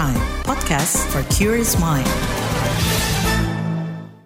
Prime, 0.00 0.16
podcast 0.48 0.96
for 1.12 1.20
curious 1.28 1.76
mind. 1.76 2.08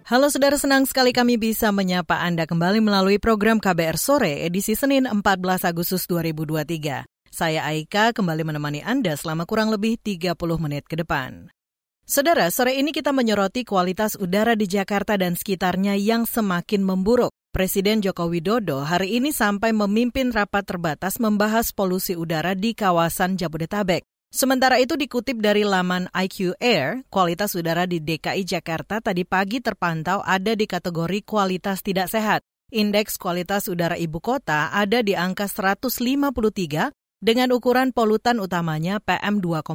Halo 0.07 0.31
saudara, 0.31 0.55
senang 0.55 0.87
sekali 0.87 1.11
kami 1.11 1.35
bisa 1.35 1.67
menyapa 1.75 2.23
Anda 2.23 2.47
kembali 2.47 2.79
melalui 2.79 3.19
program 3.19 3.59
KBR 3.59 3.99
Sore 3.99 4.47
edisi 4.47 4.71
Senin 4.79 5.03
14 5.03 5.19
Agustus 5.67 6.07
2023. 6.07 7.03
Saya 7.27 7.67
Aika 7.67 8.15
kembali 8.15 8.47
menemani 8.47 8.87
Anda 8.87 9.19
selama 9.19 9.43
kurang 9.43 9.67
lebih 9.67 9.99
30 9.99 10.39
menit 10.63 10.87
ke 10.87 10.95
depan. 10.95 11.51
Saudara, 12.07 12.47
sore 12.55 12.79
ini 12.79 12.95
kita 12.95 13.11
menyoroti 13.11 13.67
kualitas 13.67 14.15
udara 14.15 14.55
di 14.55 14.71
Jakarta 14.71 15.19
dan 15.19 15.35
sekitarnya 15.35 15.99
yang 15.99 16.23
semakin 16.23 16.87
memburuk. 16.87 17.35
Presiden 17.51 17.99
Joko 17.99 18.31
Widodo 18.31 18.87
hari 18.87 19.19
ini 19.19 19.35
sampai 19.35 19.75
memimpin 19.75 20.31
rapat 20.31 20.71
terbatas 20.71 21.19
membahas 21.19 21.75
polusi 21.75 22.15
udara 22.15 22.55
di 22.55 22.71
kawasan 22.71 23.35
Jabodetabek. 23.35 24.14
Sementara 24.35 24.83
itu 24.83 24.99
dikutip 24.99 25.39
dari 25.39 25.63
laman 25.63 26.11
IQ 26.11 26.59
Air, 26.59 27.07
kualitas 27.07 27.55
udara 27.55 27.87
di 27.87 28.03
DKI 28.03 28.43
Jakarta 28.43 28.99
tadi 28.99 29.23
pagi 29.23 29.63
terpantau 29.63 30.19
ada 30.19 30.51
di 30.59 30.67
kategori 30.67 31.23
kualitas 31.23 31.79
tidak 31.79 32.11
sehat. 32.11 32.43
Indeks 32.67 33.15
kualitas 33.15 33.71
udara 33.71 33.95
ibu 33.95 34.19
kota 34.19 34.75
ada 34.75 34.99
di 34.99 35.15
angka 35.15 35.47
153 35.47 36.91
dengan 37.23 37.55
ukuran 37.55 37.95
polutan 37.95 38.43
utamanya 38.43 38.99
PM2,5. 38.99 39.71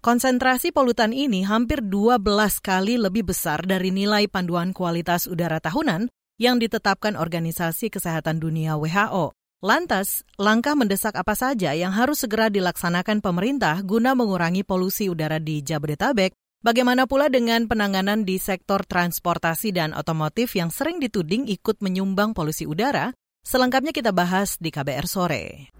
Konsentrasi 0.00 0.72
polutan 0.72 1.12
ini 1.12 1.44
hampir 1.44 1.84
12 1.84 2.24
kali 2.64 2.96
lebih 2.96 3.36
besar 3.36 3.68
dari 3.68 3.92
nilai 3.92 4.32
panduan 4.32 4.72
kualitas 4.72 5.28
udara 5.28 5.60
tahunan 5.60 6.08
yang 6.40 6.56
ditetapkan 6.56 7.20
Organisasi 7.20 7.92
Kesehatan 7.92 8.40
Dunia 8.40 8.80
WHO. 8.80 9.36
Lantas, 9.64 10.28
langkah 10.36 10.76
mendesak 10.76 11.16
apa 11.16 11.32
saja 11.32 11.72
yang 11.72 11.88
harus 11.88 12.20
segera 12.20 12.52
dilaksanakan 12.52 13.24
pemerintah 13.24 13.80
guna 13.80 14.12
mengurangi 14.12 14.60
polusi 14.60 15.08
udara 15.08 15.40
di 15.40 15.64
Jabodetabek? 15.64 16.36
Bagaimana 16.60 17.08
pula 17.08 17.32
dengan 17.32 17.64
penanganan 17.64 18.28
di 18.28 18.36
sektor 18.36 18.84
transportasi 18.84 19.72
dan 19.72 19.96
otomotif 19.96 20.52
yang 20.52 20.68
sering 20.68 21.00
dituding 21.00 21.48
ikut 21.48 21.80
menyumbang 21.80 22.36
polusi 22.36 22.68
udara? 22.68 23.16
Selengkapnya 23.40 23.96
kita 23.96 24.12
bahas 24.12 24.60
di 24.60 24.68
KBR 24.68 25.08
sore. 25.08 25.72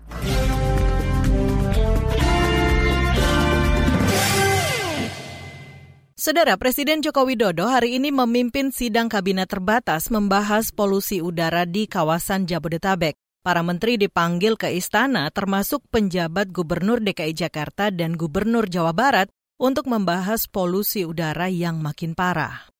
Saudara 6.17 6.57
Presiden 6.57 7.05
Joko 7.05 7.29
Widodo 7.29 7.69
hari 7.69 8.01
ini 8.01 8.09
memimpin 8.09 8.73
sidang 8.73 9.13
kabinet 9.13 9.53
terbatas 9.53 10.09
membahas 10.09 10.73
polusi 10.73 11.21
udara 11.21 11.69
di 11.69 11.85
kawasan 11.85 12.49
Jabodetabek. 12.49 13.24
Para 13.45 13.61
menteri 13.61 14.01
dipanggil 14.01 14.57
ke 14.57 14.73
istana 14.73 15.29
termasuk 15.29 15.85
penjabat 15.93 16.49
Gubernur 16.49 17.05
DKI 17.05 17.37
Jakarta 17.37 17.93
dan 17.93 18.17
Gubernur 18.17 18.65
Jawa 18.65 18.97
Barat 18.97 19.29
untuk 19.61 19.85
membahas 19.85 20.49
polusi 20.49 21.05
udara 21.05 21.53
yang 21.53 21.77
makin 21.77 22.17
parah. 22.17 22.73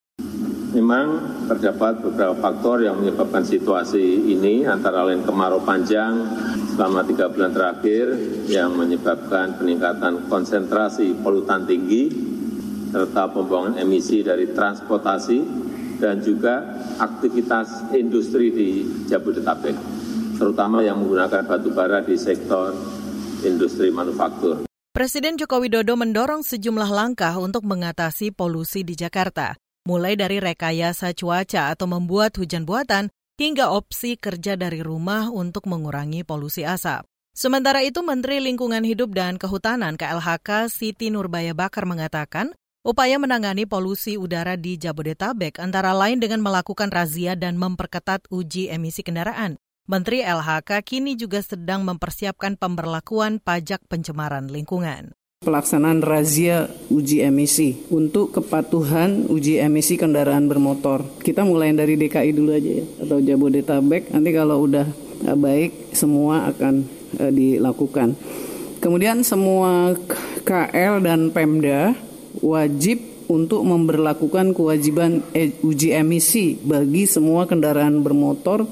Memang 0.73 1.21
terdapat 1.53 2.01
beberapa 2.01 2.33
faktor 2.41 2.81
yang 2.81 2.97
menyebabkan 2.97 3.45
situasi 3.45 4.33
ini 4.33 4.65
antara 4.65 5.05
lain 5.05 5.21
kemarau 5.21 5.61
panjang 5.61 6.33
selama 6.73 7.05
tiga 7.05 7.29
bulan 7.29 7.53
terakhir 7.53 8.17
yang 8.49 8.73
menyebabkan 8.73 9.61
peningkatan 9.61 10.33
konsentrasi 10.33 11.13
polutan 11.21 11.69
tinggi 11.69 12.09
serta 12.89 13.29
pembuangan 13.37 13.77
emisi 13.77 14.25
dari 14.25 14.49
transportasi 14.49 15.39
dan 16.01 16.25
juga 16.25 16.85
aktivitas 16.99 17.93
industri 17.95 18.51
di 18.51 18.69
Jabodetabek, 19.07 19.94
terutama 20.45 20.85
yang 20.85 21.01
menggunakan 21.01 21.49
batu 21.49 21.73
bara 21.73 22.05
di 22.05 22.21
sektor 22.21 22.77
industri 23.41 23.89
manufaktur. 23.89 24.69
Presiden 24.93 25.41
Joko 25.41 25.57
Widodo 25.57 25.97
mendorong 25.97 26.45
sejumlah 26.45 26.93
langkah 26.93 27.33
untuk 27.41 27.65
mengatasi 27.65 28.29
polusi 28.29 28.85
di 28.85 28.93
Jakarta, 28.93 29.57
mulai 29.89 30.21
dari 30.21 30.45
rekayasa 30.45 31.17
cuaca 31.17 31.73
atau 31.73 31.89
membuat 31.89 32.37
hujan 32.37 32.69
buatan 32.69 33.09
hingga 33.41 33.73
opsi 33.73 34.21
kerja 34.21 34.55
dari 34.55 34.85
rumah 34.85 35.33
untuk 35.33 35.65
mengurangi 35.65 36.29
polusi 36.29 36.63
asap. 36.63 37.09
Sementara 37.35 37.83
itu, 37.83 38.05
Menteri 38.05 38.39
Lingkungan 38.39 38.87
Hidup 38.87 39.11
dan 39.17 39.41
Kehutanan 39.41 39.99
KLHK 39.99 40.71
Siti 40.71 41.11
Nurbaya 41.11 41.57
Bakar 41.57 41.89
mengatakan, 41.89 42.55
Upaya 42.85 43.17
menangani 43.17 43.65
polusi 43.65 44.21
udara 44.21 44.61
di 44.61 44.77
Jabodetabek 44.77 45.57
antara 45.57 45.97
lain 45.97 46.21
dengan 46.21 46.45
melakukan 46.45 46.93
razia 46.93 47.33
dan 47.33 47.57
memperketat 47.57 48.29
uji 48.29 48.69
emisi 48.69 49.01
kendaraan. 49.01 49.57
Menteri 49.85 50.25
LHK 50.25 50.81
kini 50.81 51.13
juga 51.13 51.45
sedang 51.45 51.85
mempersiapkan 51.85 52.57
pemberlakuan 52.57 53.37
pajak 53.37 53.85
pencemaran 53.85 54.49
lingkungan 54.49 55.13
pelaksanaan 55.45 56.01
razia 56.01 56.73
uji 56.89 57.21
emisi 57.21 57.85
untuk 57.93 58.33
kepatuhan 58.33 59.29
uji 59.29 59.61
emisi 59.61 60.01
kendaraan 60.01 60.49
bermotor. 60.49 61.05
Kita 61.21 61.45
mulai 61.45 61.77
dari 61.77 62.01
DKI 62.01 62.33
dulu 62.33 62.51
aja 62.57 62.73
ya 62.81 62.85
atau 63.05 63.21
Jabodetabek. 63.21 64.09
Nanti 64.09 64.31
kalau 64.33 64.65
udah 64.65 64.89
eh, 65.29 65.37
baik 65.37 65.93
semua 65.93 66.49
akan 66.49 66.75
uh, 67.21 67.29
dilakukan. 67.29 68.17
Kemudian 68.81 69.21
semua 69.21 69.93
KL 70.49 71.05
dan 71.05 71.29
Pemda 71.29 71.93
wajib 72.41 73.05
untuk 73.29 73.65
memperlakukan 73.65 74.53
kewajiban 74.53 75.25
e, 75.33 75.53
uji 75.65 75.97
emisi 75.97 76.61
bagi 76.61 77.09
semua 77.09 77.49
kendaraan 77.49 78.05
bermotor 78.05 78.69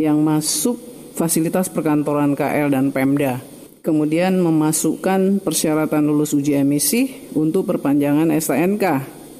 yang 0.00 0.20
masuk 0.20 0.76
fasilitas 1.12 1.68
perkantoran 1.68 2.32
KL 2.32 2.72
dan 2.72 2.90
Pemda. 2.90 3.40
Kemudian 3.82 4.38
memasukkan 4.38 5.42
persyaratan 5.42 6.06
lulus 6.06 6.38
uji 6.38 6.54
emisi 6.54 7.30
untuk 7.34 7.66
perpanjangan 7.66 8.30
STNK 8.30 8.84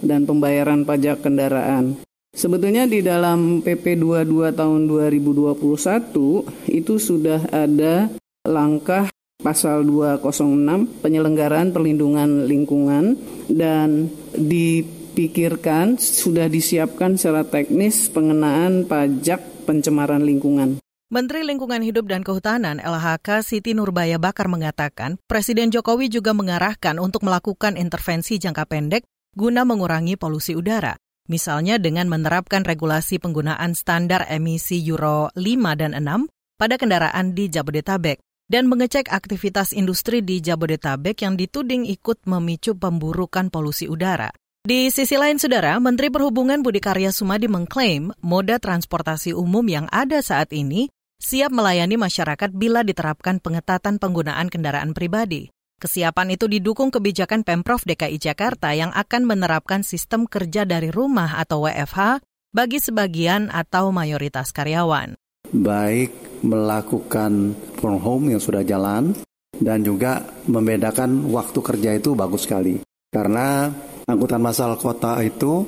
dan 0.03 0.27
pembayaran 0.27 0.83
pajak 0.83 1.23
kendaraan. 1.23 2.03
Sebetulnya 2.33 2.89
di 2.89 3.05
dalam 3.05 3.63
PP 3.63 4.01
22 4.01 4.57
tahun 4.57 4.81
2021 4.89 6.73
itu 6.75 6.95
sudah 6.97 7.45
ada 7.53 8.09
langkah 8.49 9.13
pasal 9.43 9.85
206 9.85 11.05
penyelenggaraan 11.05 11.71
perlindungan 11.71 12.49
lingkungan 12.49 13.21
dan 13.53 14.09
dipikirkan 14.33 16.01
sudah 16.01 16.49
disiapkan 16.49 17.21
secara 17.21 17.45
teknis 17.45 18.09
pengenaan 18.09 18.89
pajak 18.89 19.52
pencemaran 19.63 20.27
lingkungan. 20.27 20.83
Menteri 21.13 21.45
Lingkungan 21.45 21.85
Hidup 21.85 22.09
dan 22.09 22.25
Kehutanan 22.25 22.81
LHK 22.81 23.45
Siti 23.45 23.77
Nurbaya 23.77 24.17
Bakar 24.17 24.49
mengatakan, 24.49 25.21
Presiden 25.29 25.69
Jokowi 25.69 26.09
juga 26.09 26.33
mengarahkan 26.33 26.97
untuk 26.97 27.29
melakukan 27.29 27.77
intervensi 27.77 28.41
jangka 28.41 28.65
pendek 28.65 29.05
guna 29.37 29.69
mengurangi 29.69 30.17
polusi 30.17 30.57
udara. 30.57 30.97
Misalnya 31.29 31.77
dengan 31.77 32.09
menerapkan 32.09 32.65
regulasi 32.65 33.21
penggunaan 33.21 33.77
standar 33.77 34.27
emisi 34.27 34.81
Euro 34.89 35.29
5 35.37 35.81
dan 35.81 35.93
6 35.95 36.33
pada 36.57 36.75
kendaraan 36.81 37.37
di 37.37 37.47
Jabodetabek 37.53 38.19
dan 38.51 38.67
mengecek 38.67 39.09
aktivitas 39.09 39.77
industri 39.77 40.25
di 40.25 40.43
Jabodetabek 40.43 41.23
yang 41.23 41.37
dituding 41.37 41.87
ikut 41.89 42.25
memicu 42.25 42.75
pemburukan 42.75 43.49
polusi 43.49 43.87
udara. 43.87 44.33
Di 44.63 44.95
sisi 44.95 45.19
lain, 45.19 45.43
Saudara, 45.43 45.75
Menteri 45.83 46.07
Perhubungan 46.07 46.63
Budi 46.63 46.79
Karya 46.79 47.11
Sumadi 47.11 47.51
mengklaim 47.51 48.15
moda 48.23 48.63
transportasi 48.63 49.35
umum 49.35 49.67
yang 49.67 49.91
ada 49.91 50.23
saat 50.23 50.55
ini 50.55 50.87
siap 51.19 51.51
melayani 51.51 51.99
masyarakat 51.99 52.55
bila 52.55 52.87
diterapkan 52.87 53.43
pengetatan 53.43 53.99
penggunaan 53.99 54.47
kendaraan 54.47 54.95
pribadi. 54.95 55.51
Kesiapan 55.83 56.39
itu 56.39 56.47
didukung 56.47 56.95
kebijakan 56.95 57.43
Pemprov 57.43 57.83
DKI 57.83 58.23
Jakarta 58.23 58.71
yang 58.71 58.95
akan 58.95 59.27
menerapkan 59.27 59.83
sistem 59.83 60.31
kerja 60.31 60.63
dari 60.63 60.95
rumah 60.95 61.43
atau 61.43 61.67
WFH 61.67 62.23
bagi 62.55 62.79
sebagian 62.79 63.51
atau 63.51 63.91
mayoritas 63.91 64.55
karyawan. 64.55 65.19
Baik 65.51 66.15
melakukan 66.47 67.59
from 67.83 67.99
home 67.99 68.31
yang 68.31 68.39
sudah 68.39 68.63
jalan 68.63 69.11
dan 69.59 69.83
juga 69.83 70.23
membedakan 70.47 71.35
waktu 71.35 71.59
kerja 71.59 71.99
itu 71.99 72.15
bagus 72.15 72.47
sekali. 72.47 72.79
Karena 73.11 73.69
angkutan 74.07 74.43
massal 74.43 74.75
kota 74.79 75.19
itu 75.23 75.67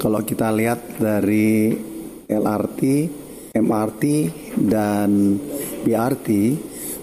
kalau 0.00 0.24
kita 0.24 0.52
lihat 0.54 1.00
dari 1.00 1.74
LRT, 2.30 2.80
MRT 3.56 4.04
dan 4.70 5.36
BRT 5.82 6.28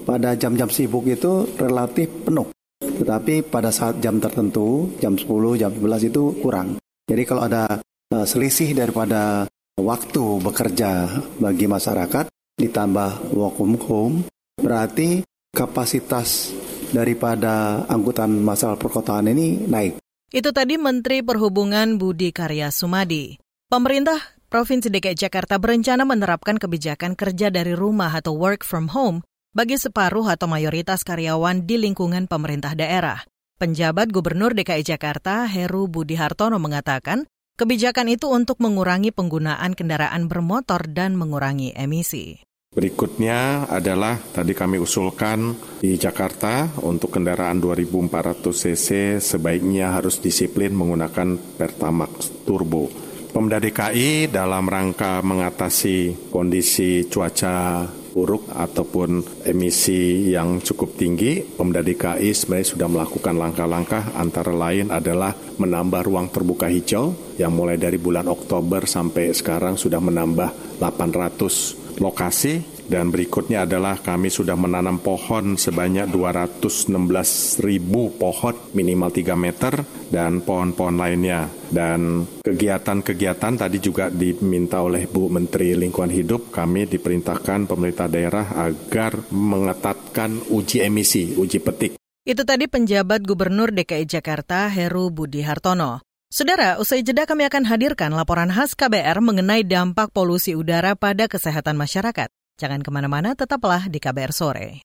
pada 0.08 0.40
jam-jam 0.40 0.72
sibuk 0.72 1.04
itu 1.12 1.46
relatif 1.60 2.08
penuh. 2.24 2.48
Tetapi 2.80 3.46
pada 3.46 3.70
saat 3.70 4.00
jam 4.00 4.18
tertentu, 4.18 4.96
jam 5.04 5.20
10, 5.20 5.60
jam 5.60 5.72
11 5.76 6.10
itu 6.10 6.24
kurang. 6.40 6.80
Jadi 7.08 7.24
kalau 7.28 7.46
ada 7.46 7.84
uh, 8.16 8.26
selisih 8.26 8.72
daripada 8.74 9.46
waktu 9.78 10.24
bekerja 10.42 11.22
bagi 11.38 11.70
masyarakat, 11.70 12.26
ditambah 12.58 13.38
work 13.38 13.54
from 13.60 13.74
home, 13.78 14.16
berarti 14.58 15.22
kapasitas 15.54 16.56
daripada 16.90 17.86
angkutan 17.86 18.32
massal 18.42 18.80
perkotaan 18.80 19.30
ini 19.30 19.68
naik. 19.68 20.07
Itu 20.28 20.52
tadi 20.52 20.76
Menteri 20.76 21.24
Perhubungan 21.24 21.96
Budi 21.96 22.36
Karya 22.36 22.68
Sumadi. 22.68 23.40
Pemerintah 23.72 24.20
Provinsi 24.52 24.92
DKI 24.92 25.16
Jakarta 25.16 25.56
berencana 25.56 26.04
menerapkan 26.04 26.60
kebijakan 26.60 27.16
kerja 27.16 27.48
dari 27.48 27.72
rumah 27.72 28.12
atau 28.12 28.36
work 28.36 28.64
from 28.64 28.92
home 28.92 29.24
bagi 29.56 29.80
separuh 29.80 30.28
atau 30.28 30.52
mayoritas 30.52 31.08
karyawan 31.08 31.64
di 31.64 31.80
lingkungan 31.80 32.28
pemerintah 32.28 32.76
daerah. 32.76 33.24
Penjabat 33.56 34.12
Gubernur 34.12 34.52
DKI 34.52 34.84
Jakarta 34.84 35.48
Heru 35.48 35.88
Budi 35.88 36.20
Hartono 36.20 36.60
mengatakan, 36.60 37.28
kebijakan 37.56 38.12
itu 38.12 38.28
untuk 38.28 38.60
mengurangi 38.60 39.16
penggunaan 39.16 39.76
kendaraan 39.80 40.28
bermotor 40.28 40.92
dan 40.92 41.16
mengurangi 41.16 41.72
emisi. 41.72 42.47
Berikutnya 42.78 43.66
adalah 43.66 44.22
tadi 44.22 44.54
kami 44.54 44.78
usulkan 44.78 45.58
di 45.82 45.98
Jakarta 45.98 46.78
untuk 46.86 47.10
kendaraan 47.18 47.58
2400 47.58 48.54
cc 48.54 48.88
sebaiknya 49.18 49.98
harus 49.98 50.22
disiplin 50.22 50.78
menggunakan 50.78 51.58
Pertamax 51.58 52.46
Turbo. 52.46 52.86
Pemda 53.34 53.58
DKI 53.58 54.30
dalam 54.30 54.70
rangka 54.70 55.26
mengatasi 55.26 56.30
kondisi 56.30 57.10
cuaca 57.10 57.90
buruk 58.14 58.46
ataupun 58.54 59.26
emisi 59.50 60.30
yang 60.30 60.62
cukup 60.62 61.02
tinggi, 61.02 61.42
Pemda 61.42 61.82
DKI 61.82 62.30
sebenarnya 62.30 62.78
sudah 62.78 62.88
melakukan 62.94 63.42
langkah-langkah 63.42 64.14
antara 64.14 64.54
lain 64.54 64.94
adalah 64.94 65.34
menambah 65.34 66.06
ruang 66.06 66.30
terbuka 66.30 66.70
hijau 66.70 67.10
yang 67.42 67.58
mulai 67.58 67.82
dari 67.82 67.98
bulan 67.98 68.30
Oktober 68.30 68.86
sampai 68.86 69.34
sekarang 69.34 69.82
sudah 69.82 69.98
menambah 69.98 70.78
800 70.78 71.87
lokasi 72.00 72.78
dan 72.88 73.12
berikutnya 73.12 73.68
adalah 73.68 74.00
kami 74.00 74.32
sudah 74.32 74.56
menanam 74.56 75.04
pohon 75.04 75.60
sebanyak 75.60 76.08
216 76.08 77.60
ribu 77.60 78.16
pohon 78.16 78.56
minimal 78.72 79.12
3 79.12 79.36
meter 79.36 79.74
dan 80.08 80.40
pohon-pohon 80.40 80.96
lainnya. 80.96 81.52
Dan 81.68 82.24
kegiatan-kegiatan 82.48 83.60
tadi 83.60 83.84
juga 83.84 84.08
diminta 84.08 84.80
oleh 84.80 85.04
Bu 85.04 85.28
Menteri 85.28 85.76
Lingkungan 85.76 86.16
Hidup, 86.16 86.48
kami 86.48 86.88
diperintahkan 86.88 87.68
pemerintah 87.68 88.08
daerah 88.08 88.56
agar 88.56 89.28
mengetatkan 89.36 90.48
uji 90.48 90.88
emisi, 90.88 91.36
uji 91.36 91.60
petik. 91.60 91.92
Itu 92.24 92.48
tadi 92.48 92.72
penjabat 92.72 93.24
Gubernur 93.24 93.72
DKI 93.76 94.08
Jakarta 94.08 94.72
Heru 94.72 95.12
Budi 95.12 95.44
Hartono. 95.44 96.07
Saudara, 96.28 96.76
usai 96.76 97.08
jeda 97.08 97.24
kami 97.24 97.48
akan 97.48 97.64
hadirkan 97.72 98.12
laporan 98.12 98.52
khas 98.52 98.76
KBR 98.76 99.24
mengenai 99.24 99.64
dampak 99.64 100.12
polusi 100.12 100.60
udara 100.60 100.92
pada 101.00 101.32
kesehatan 101.32 101.80
masyarakat. 101.80 102.28
Jangan 102.60 102.84
ke 102.84 102.92
mana-mana, 102.92 103.32
tetaplah 103.32 103.88
di 103.88 103.96
KBR 104.04 104.36
Sore. 104.36 104.84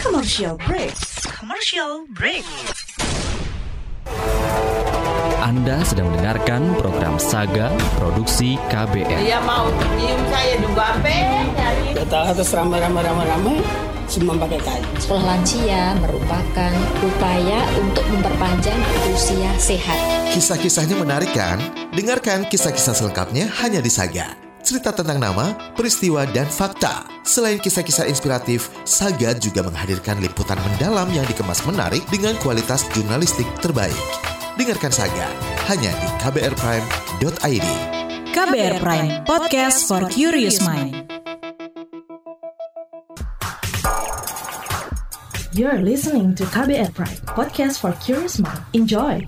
Commercial 0.00 0.56
break. 0.64 0.96
Commercial 1.28 2.08
break. 2.16 2.48
Anda 5.44 5.84
sedang 5.84 6.08
mendengarkan 6.08 6.72
program 6.80 7.20
Saga 7.20 7.68
Produksi 8.00 8.56
KBR. 8.72 9.20
Dia 9.20 9.44
mau 9.44 9.68
nyium 9.68 10.22
saya 10.32 10.56
juga, 10.56 10.96
apa? 10.96 11.16
Kita 11.92 12.32
harus 12.32 12.48
ramai-ramai-ramai-ramai 12.48 13.60
semua 13.60 13.76
pakai 13.76 13.84
kain. 13.84 13.95
Sekolah 14.06 15.24
lansia 15.26 15.98
merupakan 15.98 16.72
upaya 17.02 17.60
untuk 17.82 18.06
memperpanjang 18.14 18.80
usia 19.10 19.50
sehat. 19.58 19.98
Kisah-kisahnya 20.30 20.94
menarik 20.94 21.34
kan? 21.34 21.58
Dengarkan 21.90 22.46
kisah-kisah 22.46 22.94
selengkapnya 22.94 23.50
hanya 23.62 23.82
di 23.82 23.90
Saga. 23.90 24.38
Cerita 24.66 24.90
tentang 24.90 25.22
nama, 25.22 25.54
peristiwa, 25.78 26.26
dan 26.34 26.46
fakta. 26.50 27.06
Selain 27.22 27.58
kisah-kisah 27.62 28.10
inspiratif, 28.10 28.70
Saga 28.82 29.34
juga 29.38 29.62
menghadirkan 29.62 30.18
liputan 30.18 30.58
mendalam 30.58 31.06
yang 31.14 31.26
dikemas 31.26 31.62
menarik 31.66 32.02
dengan 32.10 32.34
kualitas 32.42 32.86
jurnalistik 32.94 33.46
terbaik. 33.62 33.94
Dengarkan 34.58 34.90
Saga 34.90 35.30
hanya 35.70 35.92
di 35.94 36.08
kbrprime.id. 36.18 37.68
KBR 38.34 38.74
Prime, 38.82 39.08
podcast 39.24 39.86
for 39.86 40.02
curious 40.10 40.60
mind. 40.60 41.05
You're 45.56 45.80
listening 45.80 46.36
to 46.36 46.44
KBR 46.52 46.92
Prime, 46.92 47.16
podcast 47.32 47.80
for 47.80 47.96
curious 48.04 48.36
mind. 48.36 48.60
Enjoy! 48.76 49.24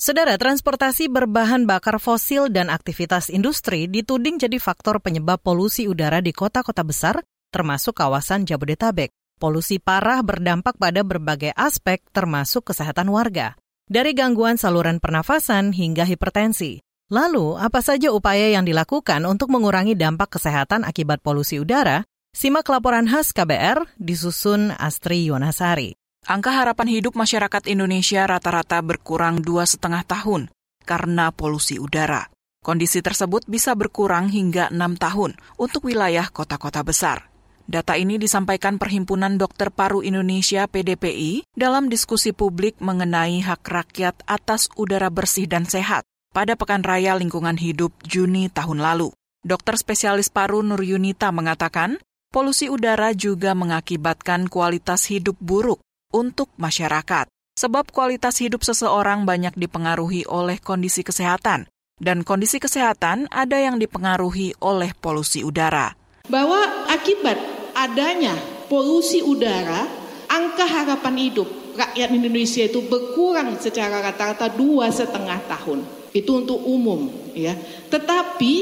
Saudara, 0.00 0.40
transportasi 0.40 1.12
berbahan 1.12 1.68
bakar 1.68 2.00
fosil 2.00 2.48
dan 2.48 2.72
aktivitas 2.72 3.28
industri 3.28 3.92
dituding 3.92 4.40
jadi 4.40 4.56
faktor 4.56 5.04
penyebab 5.04 5.44
polusi 5.44 5.84
udara 5.84 6.24
di 6.24 6.32
kota-kota 6.32 6.80
besar, 6.80 7.20
termasuk 7.52 8.00
kawasan 8.00 8.48
Jabodetabek. 8.48 9.12
Polusi 9.36 9.76
parah 9.76 10.24
berdampak 10.24 10.80
pada 10.80 11.04
berbagai 11.04 11.52
aspek, 11.52 12.00
termasuk 12.16 12.72
kesehatan 12.72 13.12
warga 13.12 13.52
dari 13.88 14.12
gangguan 14.12 14.60
saluran 14.60 15.00
pernafasan 15.00 15.72
hingga 15.72 16.04
hipertensi. 16.04 16.84
Lalu, 17.08 17.56
apa 17.56 17.80
saja 17.80 18.12
upaya 18.12 18.52
yang 18.52 18.68
dilakukan 18.68 19.24
untuk 19.24 19.48
mengurangi 19.48 19.96
dampak 19.96 20.36
kesehatan 20.36 20.84
akibat 20.84 21.24
polusi 21.24 21.56
udara? 21.56 22.04
Simak 22.36 22.68
laporan 22.68 23.08
khas 23.08 23.32
KBR 23.32 23.96
disusun 23.96 24.70
Astri 24.76 25.24
Yonasari. 25.32 25.96
Angka 26.28 26.52
harapan 26.52 26.92
hidup 26.92 27.16
masyarakat 27.16 27.64
Indonesia 27.72 28.28
rata-rata 28.28 28.84
berkurang 28.84 29.40
dua 29.40 29.64
setengah 29.64 30.04
tahun 30.04 30.52
karena 30.84 31.32
polusi 31.32 31.80
udara. 31.80 32.28
Kondisi 32.60 33.00
tersebut 33.00 33.48
bisa 33.48 33.72
berkurang 33.72 34.28
hingga 34.28 34.68
enam 34.68 35.00
tahun 35.00 35.40
untuk 35.56 35.88
wilayah 35.88 36.28
kota-kota 36.28 36.84
besar. 36.84 37.32
Data 37.68 38.00
ini 38.00 38.16
disampaikan 38.16 38.80
Perhimpunan 38.80 39.36
Dokter 39.36 39.68
Paru 39.68 40.00
Indonesia 40.00 40.64
PDPI 40.64 41.44
dalam 41.52 41.92
diskusi 41.92 42.32
publik 42.32 42.80
mengenai 42.80 43.44
hak 43.44 43.60
rakyat 43.60 44.24
atas 44.24 44.72
udara 44.80 45.12
bersih 45.12 45.44
dan 45.44 45.68
sehat 45.68 46.08
pada 46.32 46.56
Pekan 46.56 46.80
Raya 46.80 47.12
Lingkungan 47.20 47.60
Hidup 47.60 47.92
Juni 48.08 48.48
tahun 48.48 48.80
lalu. 48.80 49.12
Dokter 49.44 49.76
spesialis 49.76 50.32
paru 50.32 50.64
Nur 50.64 50.80
Yunita 50.80 51.28
mengatakan, 51.28 52.00
polusi 52.32 52.72
udara 52.72 53.12
juga 53.12 53.52
mengakibatkan 53.52 54.48
kualitas 54.48 55.04
hidup 55.12 55.36
buruk 55.36 55.84
untuk 56.08 56.48
masyarakat. 56.56 57.28
Sebab 57.52 57.92
kualitas 57.92 58.40
hidup 58.40 58.64
seseorang 58.64 59.28
banyak 59.28 59.52
dipengaruhi 59.60 60.24
oleh 60.24 60.56
kondisi 60.56 61.04
kesehatan, 61.04 61.68
dan 62.00 62.24
kondisi 62.24 62.64
kesehatan 62.64 63.28
ada 63.28 63.60
yang 63.60 63.76
dipengaruhi 63.76 64.56
oleh 64.64 64.96
polusi 64.96 65.44
udara. 65.44 65.92
Bahwa 66.28 66.60
akibat 66.92 67.57
adanya 67.78 68.34
polusi 68.66 69.22
udara, 69.22 69.86
angka 70.26 70.66
harapan 70.66 71.14
hidup 71.30 71.48
rakyat 71.78 72.10
Indonesia 72.10 72.66
itu 72.66 72.82
berkurang 72.82 73.54
secara 73.62 74.02
rata-rata 74.02 74.50
dua 74.50 74.90
setengah 74.90 75.38
tahun. 75.46 75.86
Itu 76.10 76.42
untuk 76.42 76.58
umum, 76.66 77.06
ya. 77.38 77.54
Tetapi 77.86 78.52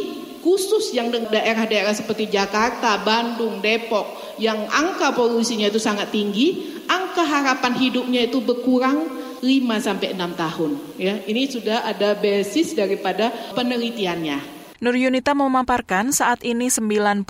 khusus 0.45 0.93
yang 0.93 1.09
daerah-daerah 1.11 1.97
seperti 1.97 2.29
Jakarta, 2.29 3.01
Bandung, 3.01 3.65
Depok, 3.65 4.37
yang 4.37 4.69
angka 4.69 5.17
polusinya 5.17 5.67
itu 5.67 5.81
sangat 5.81 6.13
tinggi, 6.13 6.79
angka 6.87 7.25
harapan 7.25 7.73
hidupnya 7.75 8.29
itu 8.29 8.45
berkurang 8.45 9.09
5 9.41 9.79
sampai 9.81 10.13
6 10.13 10.37
tahun. 10.37 10.71
Ya, 11.01 11.19
ini 11.25 11.49
sudah 11.49 11.89
ada 11.89 12.15
basis 12.15 12.77
daripada 12.77 13.33
penelitiannya. 13.57 14.56
Nur 14.77 14.93
Yunita 14.93 15.33
memaparkan 15.33 16.13
saat 16.13 16.45
ini 16.45 16.69
92 16.69 17.25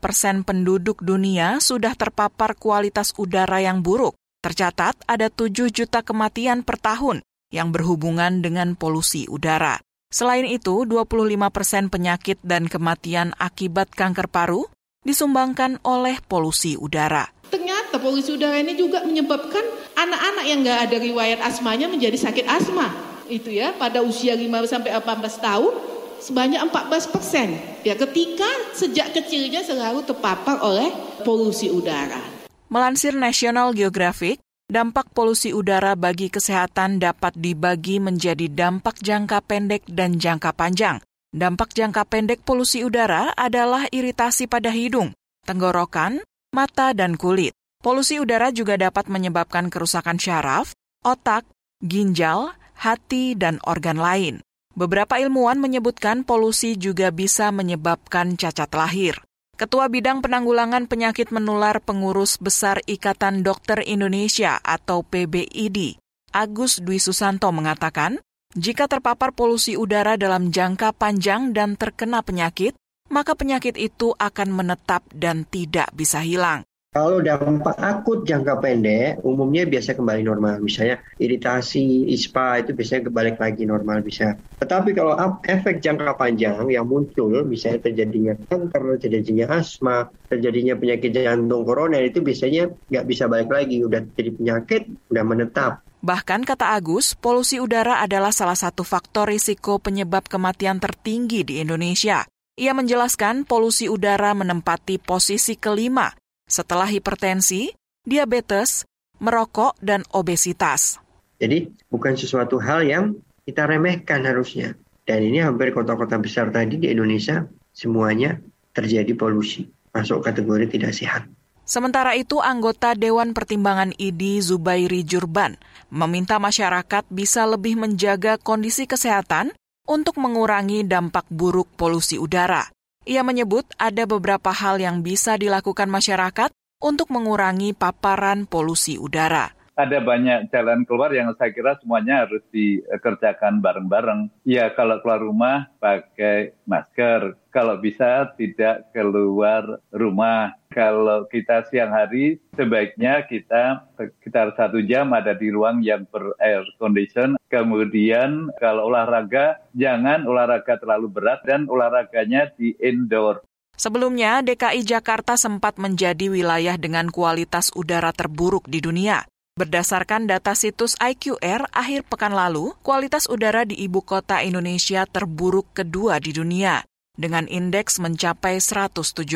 persen 0.00 0.40
penduduk 0.48 1.04
dunia 1.04 1.60
sudah 1.60 1.92
terpapar 1.92 2.56
kualitas 2.56 3.12
udara 3.20 3.60
yang 3.60 3.84
buruk. 3.84 4.16
Tercatat 4.40 4.96
ada 5.04 5.28
7 5.28 5.68
juta 5.68 6.00
kematian 6.00 6.64
per 6.64 6.80
tahun 6.80 7.20
yang 7.52 7.68
berhubungan 7.68 8.40
dengan 8.40 8.80
polusi 8.80 9.28
udara. 9.28 9.76
Selain 10.08 10.48
itu, 10.48 10.88
25 10.88 11.52
persen 11.52 11.92
penyakit 11.92 12.40
dan 12.40 12.64
kematian 12.64 13.36
akibat 13.36 13.92
kanker 13.92 14.32
paru 14.32 14.64
disumbangkan 15.04 15.76
oleh 15.84 16.16
polusi 16.24 16.80
udara. 16.80 17.28
Ternyata 17.52 18.00
polusi 18.00 18.32
udara 18.32 18.56
ini 18.56 18.72
juga 18.72 19.04
menyebabkan 19.04 19.62
anak-anak 20.00 20.44
yang 20.48 20.64
nggak 20.64 20.80
ada 20.88 20.96
riwayat 20.96 21.44
asmanya 21.44 21.92
menjadi 21.92 22.16
sakit 22.16 22.48
asma. 22.48 22.88
Itu 23.28 23.52
ya, 23.52 23.76
pada 23.76 24.00
usia 24.00 24.32
5 24.32 24.48
sampai 24.64 24.96
18 24.96 25.44
tahun 25.44 25.95
sebanyak 26.20 26.60
14 26.70 27.12
persen. 27.12 27.48
Ya, 27.86 27.94
ketika 27.94 28.48
sejak 28.72 29.12
kecilnya 29.16 29.62
selalu 29.62 30.04
terpapar 30.04 30.60
oleh 30.60 30.90
polusi 31.22 31.70
udara. 31.70 32.20
Melansir 32.66 33.14
National 33.14 33.70
Geographic, 33.72 34.42
dampak 34.66 35.14
polusi 35.14 35.54
udara 35.54 35.94
bagi 35.94 36.26
kesehatan 36.26 36.98
dapat 36.98 37.38
dibagi 37.38 38.02
menjadi 38.02 38.50
dampak 38.50 38.98
jangka 38.98 39.38
pendek 39.46 39.86
dan 39.86 40.18
jangka 40.18 40.50
panjang. 40.50 40.98
Dampak 41.30 41.76
jangka 41.76 42.08
pendek 42.08 42.42
polusi 42.42 42.82
udara 42.82 43.30
adalah 43.36 43.86
iritasi 43.92 44.48
pada 44.48 44.72
hidung, 44.72 45.12
tenggorokan, 45.44 46.24
mata, 46.50 46.96
dan 46.96 47.14
kulit. 47.14 47.52
Polusi 47.84 48.18
udara 48.18 48.50
juga 48.50 48.74
dapat 48.80 49.06
menyebabkan 49.06 49.68
kerusakan 49.68 50.18
syaraf, 50.18 50.72
otak, 51.04 51.46
ginjal, 51.84 52.56
hati, 52.74 53.36
dan 53.36 53.60
organ 53.68 54.00
lain. 54.00 54.42
Beberapa 54.76 55.16
ilmuwan 55.16 55.56
menyebutkan 55.56 56.20
polusi 56.20 56.76
juga 56.76 57.08
bisa 57.08 57.48
menyebabkan 57.48 58.36
cacat 58.36 58.68
lahir. 58.76 59.16
Ketua 59.56 59.88
Bidang 59.88 60.20
Penanggulangan 60.20 60.84
Penyakit 60.84 61.32
Menular 61.32 61.80
Pengurus 61.80 62.36
Besar 62.36 62.84
Ikatan 62.84 63.40
Dokter 63.40 63.80
Indonesia 63.88 64.60
atau 64.60 65.00
PBID, 65.00 65.96
Agus 66.28 66.84
Dwi 66.84 67.00
Susanto 67.00 67.48
mengatakan, 67.56 68.20
jika 68.52 68.84
terpapar 68.84 69.32
polusi 69.32 69.80
udara 69.80 70.20
dalam 70.20 70.52
jangka 70.52 70.92
panjang 70.92 71.56
dan 71.56 71.80
terkena 71.80 72.20
penyakit, 72.20 72.76
maka 73.08 73.32
penyakit 73.32 73.80
itu 73.80 74.12
akan 74.12 74.52
menetap 74.52 75.08
dan 75.08 75.48
tidak 75.48 75.88
bisa 75.96 76.20
hilang. 76.20 76.68
Kalau 76.96 77.20
dampak 77.20 77.76
akut 77.76 78.24
jangka 78.24 78.56
pendek, 78.56 79.20
umumnya 79.20 79.68
biasa 79.68 80.00
kembali 80.00 80.24
normal. 80.24 80.64
Misalnya 80.64 81.04
iritasi, 81.20 82.08
ispa 82.08 82.56
itu 82.64 82.72
biasanya 82.72 83.12
kembali 83.12 83.36
lagi 83.36 83.68
normal 83.68 84.00
bisa. 84.00 84.32
Tetapi 84.64 84.96
kalau 84.96 85.12
efek 85.44 85.84
jangka 85.84 86.16
panjang 86.16 86.64
yang 86.72 86.88
muncul, 86.88 87.44
misalnya 87.44 87.84
terjadinya 87.84 88.32
kanker, 88.48 88.96
terjadinya 88.96 89.60
asma, 89.60 90.08
terjadinya 90.32 90.72
penyakit 90.72 91.12
jantung 91.12 91.68
koroner 91.68 92.00
itu 92.00 92.24
biasanya 92.24 92.72
nggak 92.88 93.04
bisa 93.04 93.28
balik 93.28 93.52
lagi. 93.52 93.84
Udah 93.84 94.00
jadi 94.16 94.32
penyakit, 94.32 94.82
udah 95.12 95.24
menetap. 95.28 95.84
Bahkan 96.00 96.48
kata 96.48 96.80
Agus, 96.80 97.12
polusi 97.12 97.60
udara 97.60 98.00
adalah 98.00 98.32
salah 98.32 98.56
satu 98.56 98.88
faktor 98.88 99.28
risiko 99.28 99.76
penyebab 99.76 100.32
kematian 100.32 100.80
tertinggi 100.80 101.44
di 101.44 101.60
Indonesia. 101.60 102.24
Ia 102.56 102.72
menjelaskan 102.72 103.44
polusi 103.44 103.84
udara 103.84 104.32
menempati 104.32 104.96
posisi 104.96 105.60
kelima 105.60 106.08
setelah 106.46 106.86
hipertensi, 106.86 107.74
diabetes, 108.06 108.86
merokok, 109.18 109.74
dan 109.82 110.06
obesitas. 110.14 111.02
Jadi 111.36 111.68
bukan 111.90 112.16
sesuatu 112.16 112.56
hal 112.62 112.86
yang 112.86 113.04
kita 113.44 113.68
remehkan 113.68 114.24
harusnya. 114.24 114.78
Dan 115.06 115.22
ini 115.22 115.38
hampir 115.38 115.70
kota-kota 115.70 116.18
besar 116.18 116.50
tadi 116.50 116.82
di 116.82 116.90
Indonesia 116.90 117.46
semuanya 117.70 118.42
terjadi 118.74 119.14
polusi. 119.14 119.68
Masuk 119.94 120.24
kategori 120.24 120.66
tidak 120.66 120.92
sehat. 120.96 121.22
Sementara 121.66 122.14
itu, 122.14 122.38
anggota 122.38 122.94
Dewan 122.94 123.34
Pertimbangan 123.34 123.90
ID 123.98 124.38
Zubairi 124.38 125.02
Jurban 125.02 125.58
meminta 125.90 126.38
masyarakat 126.38 127.06
bisa 127.10 127.42
lebih 127.42 127.74
menjaga 127.74 128.38
kondisi 128.38 128.86
kesehatan 128.86 129.50
untuk 129.86 130.18
mengurangi 130.18 130.86
dampak 130.86 131.26
buruk 131.30 131.66
polusi 131.74 132.18
udara. 132.18 132.75
Ia 133.06 133.22
menyebut 133.22 133.70
ada 133.78 134.02
beberapa 134.02 134.50
hal 134.50 134.82
yang 134.82 135.06
bisa 135.06 135.38
dilakukan 135.38 135.86
masyarakat 135.86 136.50
untuk 136.82 137.14
mengurangi 137.14 137.70
paparan 137.70 138.50
polusi 138.50 138.98
udara 138.98 139.54
ada 139.76 140.00
banyak 140.00 140.48
jalan 140.48 140.88
keluar 140.88 141.12
yang 141.12 141.36
saya 141.36 141.52
kira 141.52 141.76
semuanya 141.76 142.24
harus 142.24 142.40
dikerjakan 142.48 143.60
bareng-bareng. 143.60 144.32
Ya 144.48 144.72
kalau 144.72 145.04
keluar 145.04 145.20
rumah 145.20 145.68
pakai 145.76 146.56
masker, 146.64 147.36
kalau 147.56 147.80
bisa 147.80 148.28
tidak 148.36 148.84
keluar 148.92 149.80
rumah. 149.88 150.52
Kalau 150.68 151.24
kita 151.32 151.64
siang 151.72 151.88
hari 151.88 152.36
sebaiknya 152.52 153.24
kita 153.24 153.88
sekitar 153.96 154.52
satu 154.60 154.84
jam 154.84 155.08
ada 155.16 155.32
di 155.32 155.48
ruang 155.48 155.80
yang 155.80 156.04
ber 156.12 156.36
air 156.36 156.68
condition. 156.76 157.40
Kemudian 157.48 158.52
kalau 158.60 158.92
olahraga 158.92 159.56
jangan 159.72 160.28
olahraga 160.28 160.76
terlalu 160.76 161.08
berat 161.08 161.40
dan 161.48 161.64
olahraganya 161.64 162.52
di 162.60 162.76
indoor. 162.76 163.40
Sebelumnya, 163.76 164.40
DKI 164.40 164.84
Jakarta 164.84 165.36
sempat 165.36 165.76
menjadi 165.80 166.32
wilayah 166.32 166.76
dengan 166.80 167.08
kualitas 167.12 167.72
udara 167.76 168.12
terburuk 168.12 168.68
di 168.68 168.80
dunia. 168.84 169.24
Berdasarkan 169.56 170.28
data 170.28 170.52
situs 170.52 170.96
IQR 171.00 171.72
akhir 171.72 172.04
pekan 172.08 172.36
lalu, 172.36 172.76
kualitas 172.84 173.24
udara 173.28 173.64
di 173.64 173.76
ibu 173.80 174.04
kota 174.04 174.44
Indonesia 174.44 175.08
terburuk 175.08 175.72
kedua 175.72 176.20
di 176.20 176.36
dunia, 176.36 176.84
dengan 177.16 177.50
indeks 177.50 177.98
mencapai 177.98 178.60
170. 178.62 179.26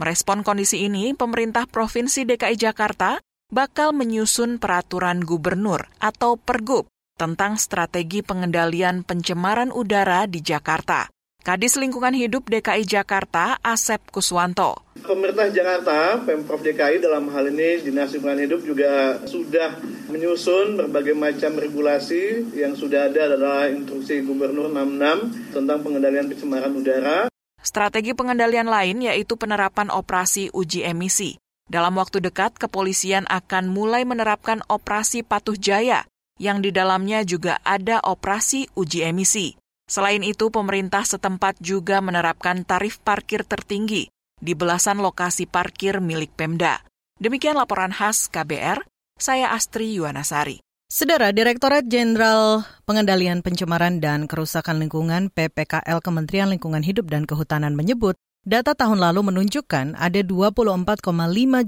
Merespon 0.00 0.40
kondisi 0.40 0.88
ini, 0.88 1.12
pemerintah 1.12 1.68
Provinsi 1.68 2.24
DKI 2.24 2.56
Jakarta 2.56 3.20
bakal 3.52 3.92
menyusun 3.92 4.56
peraturan 4.56 5.20
gubernur 5.20 5.92
atau 6.00 6.40
pergub 6.40 6.88
tentang 7.20 7.60
strategi 7.60 8.24
pengendalian 8.24 9.04
pencemaran 9.04 9.68
udara 9.68 10.24
di 10.24 10.40
Jakarta. 10.40 11.12
Kadis 11.42 11.74
Lingkungan 11.74 12.14
Hidup 12.14 12.46
DKI 12.46 12.86
Jakarta, 12.86 13.58
Asep 13.66 13.98
Kuswanto. 14.14 14.78
Pemerintah 15.02 15.50
Jakarta, 15.50 16.22
Pemprov 16.22 16.62
DKI 16.62 17.02
dalam 17.02 17.26
hal 17.34 17.50
ini 17.50 17.82
Dinas 17.82 18.14
Lingkungan 18.14 18.46
Hidup 18.46 18.62
juga 18.62 19.18
sudah 19.26 19.74
menyusun 20.06 20.78
berbagai 20.78 21.18
macam 21.18 21.58
regulasi 21.58 22.46
yang 22.54 22.78
sudah 22.78 23.10
ada 23.10 23.34
adalah 23.34 23.66
instruksi 23.66 24.22
Gubernur 24.22 24.70
66 24.70 25.50
tentang 25.50 25.78
pengendalian 25.82 26.30
pencemaran 26.30 26.78
udara. 26.78 27.26
Strategi 27.58 28.14
pengendalian 28.14 28.70
lain 28.70 29.02
yaitu 29.02 29.34
penerapan 29.34 29.90
operasi 29.90 30.46
uji 30.54 30.86
emisi. 30.86 31.42
Dalam 31.66 31.98
waktu 31.98 32.22
dekat, 32.22 32.54
kepolisian 32.54 33.26
akan 33.26 33.66
mulai 33.66 34.06
menerapkan 34.06 34.62
operasi 34.70 35.26
patuh 35.26 35.58
jaya, 35.58 36.06
yang 36.38 36.62
di 36.62 36.70
dalamnya 36.70 37.26
juga 37.26 37.58
ada 37.66 37.98
operasi 37.98 38.70
uji 38.78 39.02
emisi. 39.10 39.58
Selain 39.92 40.24
itu, 40.24 40.48
pemerintah 40.48 41.04
setempat 41.04 41.60
juga 41.60 42.00
menerapkan 42.00 42.64
tarif 42.64 42.96
parkir 43.04 43.44
tertinggi 43.44 44.08
di 44.40 44.56
belasan 44.56 45.04
lokasi 45.04 45.44
parkir 45.44 46.00
milik 46.00 46.32
Pemda. 46.32 46.80
Demikian 47.20 47.60
laporan 47.60 47.92
khas 47.92 48.32
KBR, 48.32 48.88
saya 49.20 49.52
Astri 49.52 49.92
Yuwanasari. 50.00 50.64
Saudara 50.88 51.28
Direktorat 51.28 51.84
Jenderal 51.92 52.64
Pengendalian 52.88 53.44
Pencemaran 53.44 54.00
dan 54.00 54.24
Kerusakan 54.24 54.80
Lingkungan 54.80 55.28
PPKL 55.28 56.00
Kementerian 56.00 56.48
Lingkungan 56.48 56.80
Hidup 56.80 57.12
dan 57.12 57.28
Kehutanan 57.28 57.76
menyebut, 57.76 58.16
data 58.48 58.72
tahun 58.72 58.96
lalu 58.96 59.28
menunjukkan 59.28 60.00
ada 60.00 60.20
24,5 60.24 61.04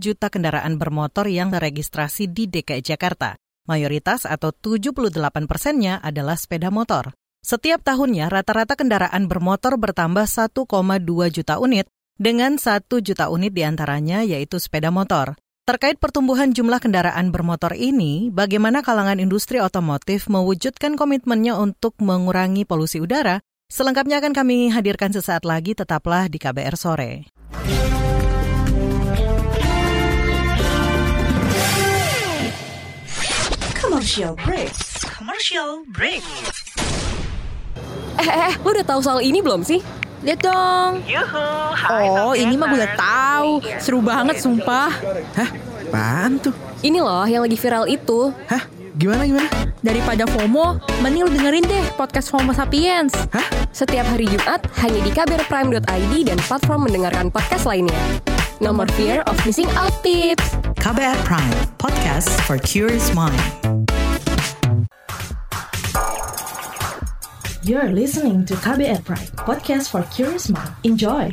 juta 0.00 0.32
kendaraan 0.32 0.80
bermotor 0.80 1.28
yang 1.28 1.52
teregistrasi 1.52 2.32
di 2.32 2.48
DKI 2.48 2.80
Jakarta. 2.80 3.36
Mayoritas 3.68 4.24
atau 4.24 4.48
78 4.48 5.12
persennya 5.44 6.00
adalah 6.00 6.40
sepeda 6.40 6.72
motor. 6.72 7.12
Setiap 7.44 7.84
tahunnya 7.84 8.32
rata-rata 8.32 8.72
kendaraan 8.72 9.28
bermotor 9.28 9.76
bertambah 9.76 10.24
1,2 10.24 10.64
juta 11.28 11.60
unit, 11.60 11.84
dengan 12.16 12.56
1 12.56 12.88
juta 13.04 13.28
unit 13.28 13.52
di 13.52 13.60
antaranya 13.60 14.24
yaitu 14.24 14.56
sepeda 14.56 14.88
motor. 14.88 15.36
Terkait 15.68 16.00
pertumbuhan 16.00 16.56
jumlah 16.56 16.80
kendaraan 16.80 17.28
bermotor 17.36 17.76
ini, 17.76 18.32
bagaimana 18.32 18.80
kalangan 18.80 19.20
industri 19.20 19.60
otomotif 19.60 20.24
mewujudkan 20.32 20.96
komitmennya 20.96 21.60
untuk 21.60 21.92
mengurangi 22.00 22.64
polusi 22.64 23.04
udara? 23.04 23.44
Selengkapnya 23.68 24.24
akan 24.24 24.32
kami 24.32 24.72
hadirkan 24.72 25.12
sesaat 25.12 25.44
lagi, 25.44 25.76
tetaplah 25.76 26.32
di 26.32 26.40
KBR 26.40 26.80
Sore. 26.80 27.28
Commercial 33.76 34.32
break. 34.40 34.72
Commercial 35.04 35.84
break. 35.92 36.24
Eh, 38.14 38.26
eh, 38.26 38.38
eh, 38.50 38.54
lo 38.62 38.68
udah 38.70 38.86
tahu 38.86 39.00
soal 39.02 39.20
ini 39.20 39.42
belum 39.42 39.66
sih? 39.66 39.82
Lihat 40.24 40.40
dong. 40.40 41.04
Yuhu, 41.04 41.48
oh, 41.92 42.32
ini 42.32 42.54
mah 42.56 42.66
gue 42.72 42.78
udah 42.80 42.94
tahu. 42.96 43.50
Seru 43.76 44.00
banget, 44.00 44.40
sumpah. 44.40 44.88
Hah? 45.36 45.50
Apaan 45.84 46.42
tuh? 46.42 46.54
Ini 46.80 46.98
loh 46.98 47.22
yang 47.28 47.44
lagi 47.44 47.54
viral 47.54 47.86
itu. 47.86 48.32
Hah? 48.50 48.66
Gimana 48.94 49.26
gimana? 49.26 49.46
Daripada 49.84 50.24
FOMO, 50.26 50.80
mending 51.02 51.26
lu 51.26 51.30
dengerin 51.34 51.66
deh 51.66 51.84
podcast 51.98 52.30
FOMO 52.30 52.50
Sapiens. 52.50 53.14
Hah? 53.30 53.46
Setiap 53.74 54.06
hari 54.06 54.30
Jumat 54.30 54.64
hanya 54.82 55.00
di 55.02 55.10
kbrprime.id 55.10 56.12
dan 56.26 56.38
platform 56.46 56.86
mendengarkan 56.88 57.28
podcast 57.28 57.66
lainnya. 57.66 57.98
No 58.62 58.70
more 58.70 58.88
fear 58.94 59.20
of 59.26 59.36
missing 59.44 59.68
out 59.74 59.92
tips. 60.02 60.56
KBR 60.78 61.18
Prime, 61.26 61.54
podcast 61.76 62.30
for 62.46 62.56
curious 62.62 63.10
mind. 63.12 63.38
You're 67.64 67.96
listening 67.96 68.44
to 68.52 68.60
KBR 68.60 69.08
Pride, 69.08 69.32
podcast 69.40 69.88
for 69.88 70.04
curious 70.12 70.52
mind. 70.52 70.68
Enjoy! 70.84 71.32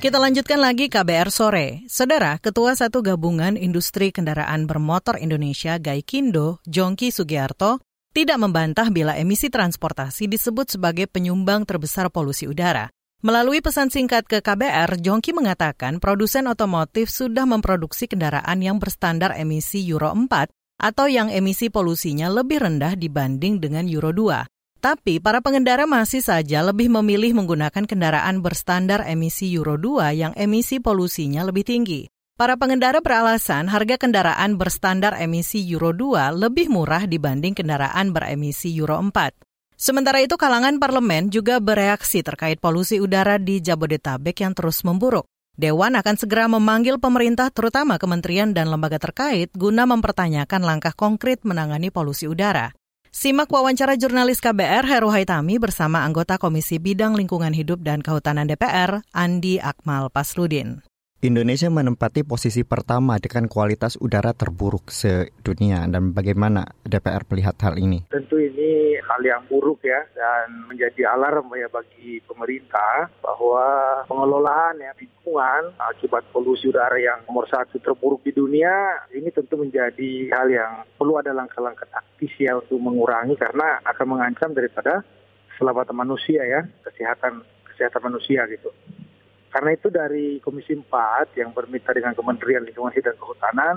Kita 0.00 0.16
lanjutkan 0.16 0.56
lagi 0.56 0.88
KBR 0.88 1.28
Sore. 1.28 1.84
Saudara, 1.84 2.40
Ketua 2.40 2.72
Satu 2.80 3.04
Gabungan 3.04 3.60
Industri 3.60 4.08
Kendaraan 4.08 4.64
Bermotor 4.64 5.20
Indonesia 5.20 5.76
Gaikindo, 5.76 6.64
Jongki 6.64 7.12
Sugiarto, 7.12 7.84
tidak 8.16 8.40
membantah 8.40 8.88
bila 8.88 9.20
emisi 9.20 9.52
transportasi 9.52 10.32
disebut 10.32 10.80
sebagai 10.80 11.04
penyumbang 11.12 11.68
terbesar 11.68 12.08
polusi 12.08 12.48
udara. 12.48 12.88
Melalui 13.18 13.58
pesan 13.58 13.90
singkat 13.90 14.30
ke 14.30 14.38
KBR, 14.38 15.02
Jongki 15.02 15.34
mengatakan 15.34 15.98
produsen 15.98 16.46
otomotif 16.46 17.10
sudah 17.10 17.50
memproduksi 17.50 18.06
kendaraan 18.06 18.62
yang 18.62 18.78
berstandar 18.78 19.34
emisi 19.34 19.82
Euro 19.90 20.14
4 20.14 20.30
atau 20.78 21.10
yang 21.10 21.26
emisi 21.26 21.66
polusinya 21.66 22.30
lebih 22.30 22.62
rendah 22.62 22.94
dibanding 22.94 23.58
dengan 23.58 23.90
Euro 23.90 24.14
2. 24.14 24.46
Tapi 24.78 25.18
para 25.18 25.42
pengendara 25.42 25.90
masih 25.90 26.22
saja 26.22 26.62
lebih 26.62 26.86
memilih 26.94 27.34
menggunakan 27.34 27.90
kendaraan 27.90 28.38
berstandar 28.38 29.02
emisi 29.02 29.50
Euro 29.50 29.74
2 29.74 30.14
yang 30.14 30.32
emisi 30.38 30.78
polusinya 30.78 31.42
lebih 31.42 31.66
tinggi. 31.66 32.06
Para 32.38 32.54
pengendara 32.54 33.02
beralasan 33.02 33.66
harga 33.66 33.98
kendaraan 33.98 34.54
berstandar 34.54 35.18
emisi 35.18 35.66
Euro 35.66 35.90
2 35.90 36.38
lebih 36.38 36.70
murah 36.70 37.02
dibanding 37.10 37.58
kendaraan 37.58 38.14
beremisi 38.14 38.70
Euro 38.78 39.02
4. 39.02 39.47
Sementara 39.78 40.18
itu 40.18 40.34
kalangan 40.34 40.82
parlemen 40.82 41.30
juga 41.30 41.62
bereaksi 41.62 42.26
terkait 42.26 42.58
polusi 42.58 42.98
udara 42.98 43.38
di 43.38 43.62
Jabodetabek 43.62 44.42
yang 44.42 44.50
terus 44.50 44.82
memburuk. 44.82 45.30
Dewan 45.54 45.94
akan 45.94 46.18
segera 46.18 46.50
memanggil 46.50 46.98
pemerintah 46.98 47.54
terutama 47.54 47.94
kementerian 47.94 48.50
dan 48.50 48.74
lembaga 48.74 48.98
terkait 48.98 49.54
guna 49.54 49.86
mempertanyakan 49.86 50.66
langkah 50.66 50.90
konkret 50.98 51.46
menangani 51.46 51.94
polusi 51.94 52.26
udara. 52.26 52.74
Simak 53.14 53.46
wawancara 53.54 53.94
jurnalis 53.94 54.42
KBR 54.42 54.82
Heru 54.82 55.14
Haitami 55.14 55.62
bersama 55.62 56.02
anggota 56.02 56.42
Komisi 56.42 56.82
Bidang 56.82 57.14
Lingkungan 57.14 57.54
Hidup 57.54 57.78
dan 57.86 58.02
Kehutanan 58.02 58.50
DPR, 58.50 59.06
Andi 59.14 59.62
Akmal 59.62 60.10
Pasrudin. 60.10 60.82
Indonesia 61.18 61.66
menempati 61.66 62.22
posisi 62.22 62.62
pertama 62.62 63.18
dengan 63.18 63.50
kualitas 63.50 63.98
udara 63.98 64.30
terburuk 64.30 64.86
sedunia 64.86 65.82
dan 65.90 66.14
bagaimana 66.14 66.62
DPR 66.86 67.26
melihat 67.26 67.58
hal 67.58 67.74
ini? 67.74 68.06
Tentu 68.06 68.38
ini 68.38 68.94
hal 69.02 69.18
yang 69.26 69.42
buruk 69.50 69.82
ya 69.82 69.98
dan 70.14 70.70
menjadi 70.70 71.10
alarm 71.10 71.50
ya 71.58 71.66
bagi 71.74 72.22
pemerintah 72.22 73.10
bahwa 73.18 73.66
pengelolaan 74.06 74.78
ya 74.78 74.94
lingkungan 74.94 75.74
akibat 75.90 76.22
polusi 76.30 76.70
udara 76.70 76.94
yang 77.02 77.26
nomor 77.26 77.50
satu 77.50 77.82
terburuk 77.82 78.22
di 78.22 78.30
dunia 78.30 79.02
ini 79.10 79.34
tentu 79.34 79.58
menjadi 79.58 80.30
hal 80.30 80.46
yang 80.46 80.86
perlu 80.94 81.18
ada 81.18 81.34
langkah-langkah 81.34 81.90
taktis 81.90 82.30
ya 82.38 82.62
untuk 82.62 82.78
mengurangi 82.78 83.34
karena 83.34 83.82
akan 83.90 84.06
mengancam 84.06 84.54
daripada 84.54 85.02
keselamatan 85.50 85.98
manusia 85.98 86.46
ya 86.46 86.62
kesehatan 86.86 87.42
kesehatan 87.74 88.06
manusia 88.06 88.46
gitu. 88.46 88.70
Karena 89.48 89.70
itu 89.72 89.88
dari 89.88 90.38
Komisi 90.44 90.76
4 90.76 91.38
yang 91.40 91.56
bermitra 91.56 91.96
dengan 91.96 92.12
Kementerian 92.12 92.64
Lingkungan 92.68 92.92
Hidup 92.92 93.12
dan 93.12 93.16
Kehutanan 93.16 93.76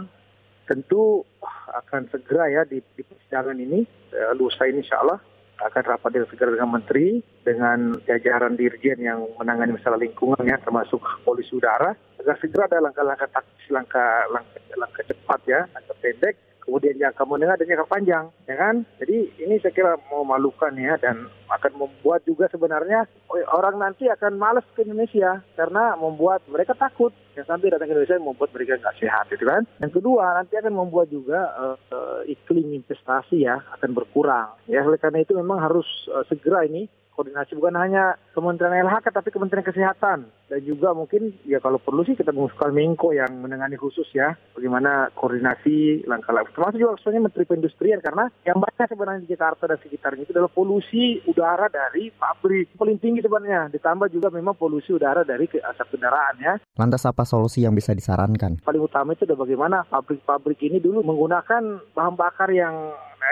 tentu 0.68 1.24
akan 1.68 2.08
segera 2.12 2.48
ya 2.48 2.62
di, 2.64 2.80
di 2.96 3.04
persidangan 3.04 3.58
ini 3.60 3.84
uh, 4.16 4.32
lusa 4.36 4.68
ini 4.68 4.84
insya 4.84 5.04
Allah 5.04 5.20
akan 5.62 5.84
rapat 5.84 6.10
dengan 6.16 6.28
segera 6.32 6.50
dengan 6.58 6.72
Menteri 6.74 7.22
dengan 7.46 7.94
jajaran 8.04 8.58
Dirjen 8.58 8.98
yang 8.98 9.22
menangani 9.38 9.78
masalah 9.78 10.02
lingkungan 10.02 10.42
ya 10.42 10.58
termasuk 10.58 11.02
polisi 11.22 11.54
udara. 11.54 11.94
Agar 12.18 12.36
segera 12.42 12.66
ada 12.66 12.82
langkah-langkah 12.82 13.30
taktis 13.30 13.68
langkah 13.70 14.26
langkah 14.34 14.62
langkah 14.78 15.04
cepat 15.06 15.40
ya 15.46 15.62
langkah 15.70 15.96
pendek 16.02 16.36
kemudian 16.62 16.96
jangka 16.98 17.24
menengah 17.26 17.58
dan 17.58 17.68
jangka 17.68 17.88
panjang, 17.90 18.26
ya 18.46 18.56
kan? 18.56 18.86
Jadi 19.02 19.18
ini 19.42 19.58
saya 19.60 19.74
kira 19.74 19.94
memalukan 20.14 20.72
ya 20.78 20.96
dan 21.02 21.28
akan 21.52 21.74
membuat 21.76 22.24
juga 22.24 22.48
sebenarnya 22.48 23.10
orang 23.52 23.82
nanti 23.82 24.08
akan 24.08 24.40
malas 24.40 24.64
ke 24.78 24.88
Indonesia 24.88 25.44
karena 25.58 26.00
membuat 26.00 26.46
mereka 26.48 26.78
takut 26.78 27.12
yang 27.36 27.44
sampai 27.48 27.72
datang 27.74 27.92
ke 27.92 27.94
Indonesia 27.96 28.22
membuat 28.22 28.50
mereka 28.56 28.80
nggak 28.80 28.98
sehat, 29.02 29.26
gitu 29.34 29.44
kan? 29.44 29.68
Yang 29.84 30.00
kedua 30.00 30.38
nanti 30.38 30.54
akan 30.56 30.74
membuat 30.78 31.08
juga 31.12 31.52
uh, 31.58 31.78
uh, 31.92 32.22
iklim 32.30 32.72
investasi 32.78 33.44
ya 33.44 33.60
akan 33.80 33.92
berkurang. 33.92 34.56
Ya 34.70 34.86
oleh 34.86 35.02
karena 35.02 35.24
itu 35.26 35.36
memang 35.36 35.60
harus 35.60 35.88
uh, 36.14 36.24
segera 36.30 36.64
ini 36.64 36.88
koordinasi 37.16 37.56
bukan 37.58 37.76
hanya 37.78 38.16
Kementerian 38.32 38.88
LHK 38.88 39.12
tapi 39.12 39.30
Kementerian 39.30 39.68
Kesehatan 39.68 40.20
dan 40.52 40.60
juga 40.68 40.92
mungkin 40.92 41.32
ya 41.48 41.64
kalau 41.64 41.80
perlu 41.80 42.04
sih 42.04 42.16
kita 42.16 42.36
mengusulkan 42.36 42.76
Menko 42.76 43.16
yang 43.16 43.32
menangani 43.40 43.80
khusus 43.80 44.08
ya 44.12 44.36
bagaimana 44.56 45.12
koordinasi 45.16 46.08
langkah-langkah 46.08 46.52
termasuk 46.56 46.80
juga 46.80 47.00
sebenarnya 47.00 47.26
Menteri 47.32 47.44
Perindustrian 47.48 48.00
karena 48.04 48.26
yang 48.44 48.60
banyak 48.60 48.88
sebenarnya 48.88 49.24
di 49.24 49.32
Jakarta 49.32 49.64
dan 49.68 49.80
sekitarnya 49.80 50.24
itu 50.28 50.34
adalah 50.36 50.52
polusi 50.52 51.24
udara 51.28 51.72
dari 51.72 52.12
pabrik 52.12 52.76
paling 52.76 53.00
tinggi 53.00 53.24
sebenarnya 53.24 53.72
ditambah 53.72 54.08
juga 54.12 54.28
memang 54.32 54.56
polusi 54.60 54.92
udara 54.92 55.24
dari 55.24 55.48
asap 55.48 55.96
kendaraan 55.96 56.36
ya. 56.40 56.54
Lantas 56.76 57.06
apa 57.08 57.24
solusi 57.28 57.64
yang 57.64 57.78
bisa 57.78 57.96
disarankan? 57.96 58.64
Paling 58.64 58.84
utama 58.84 59.14
itu 59.14 59.24
adalah 59.24 59.46
bagaimana 59.46 59.78
pabrik-pabrik 59.88 60.60
ini 60.66 60.82
dulu 60.82 61.04
menggunakan 61.06 61.94
bahan 61.94 62.16
bakar 62.16 62.50
yang 62.52 62.74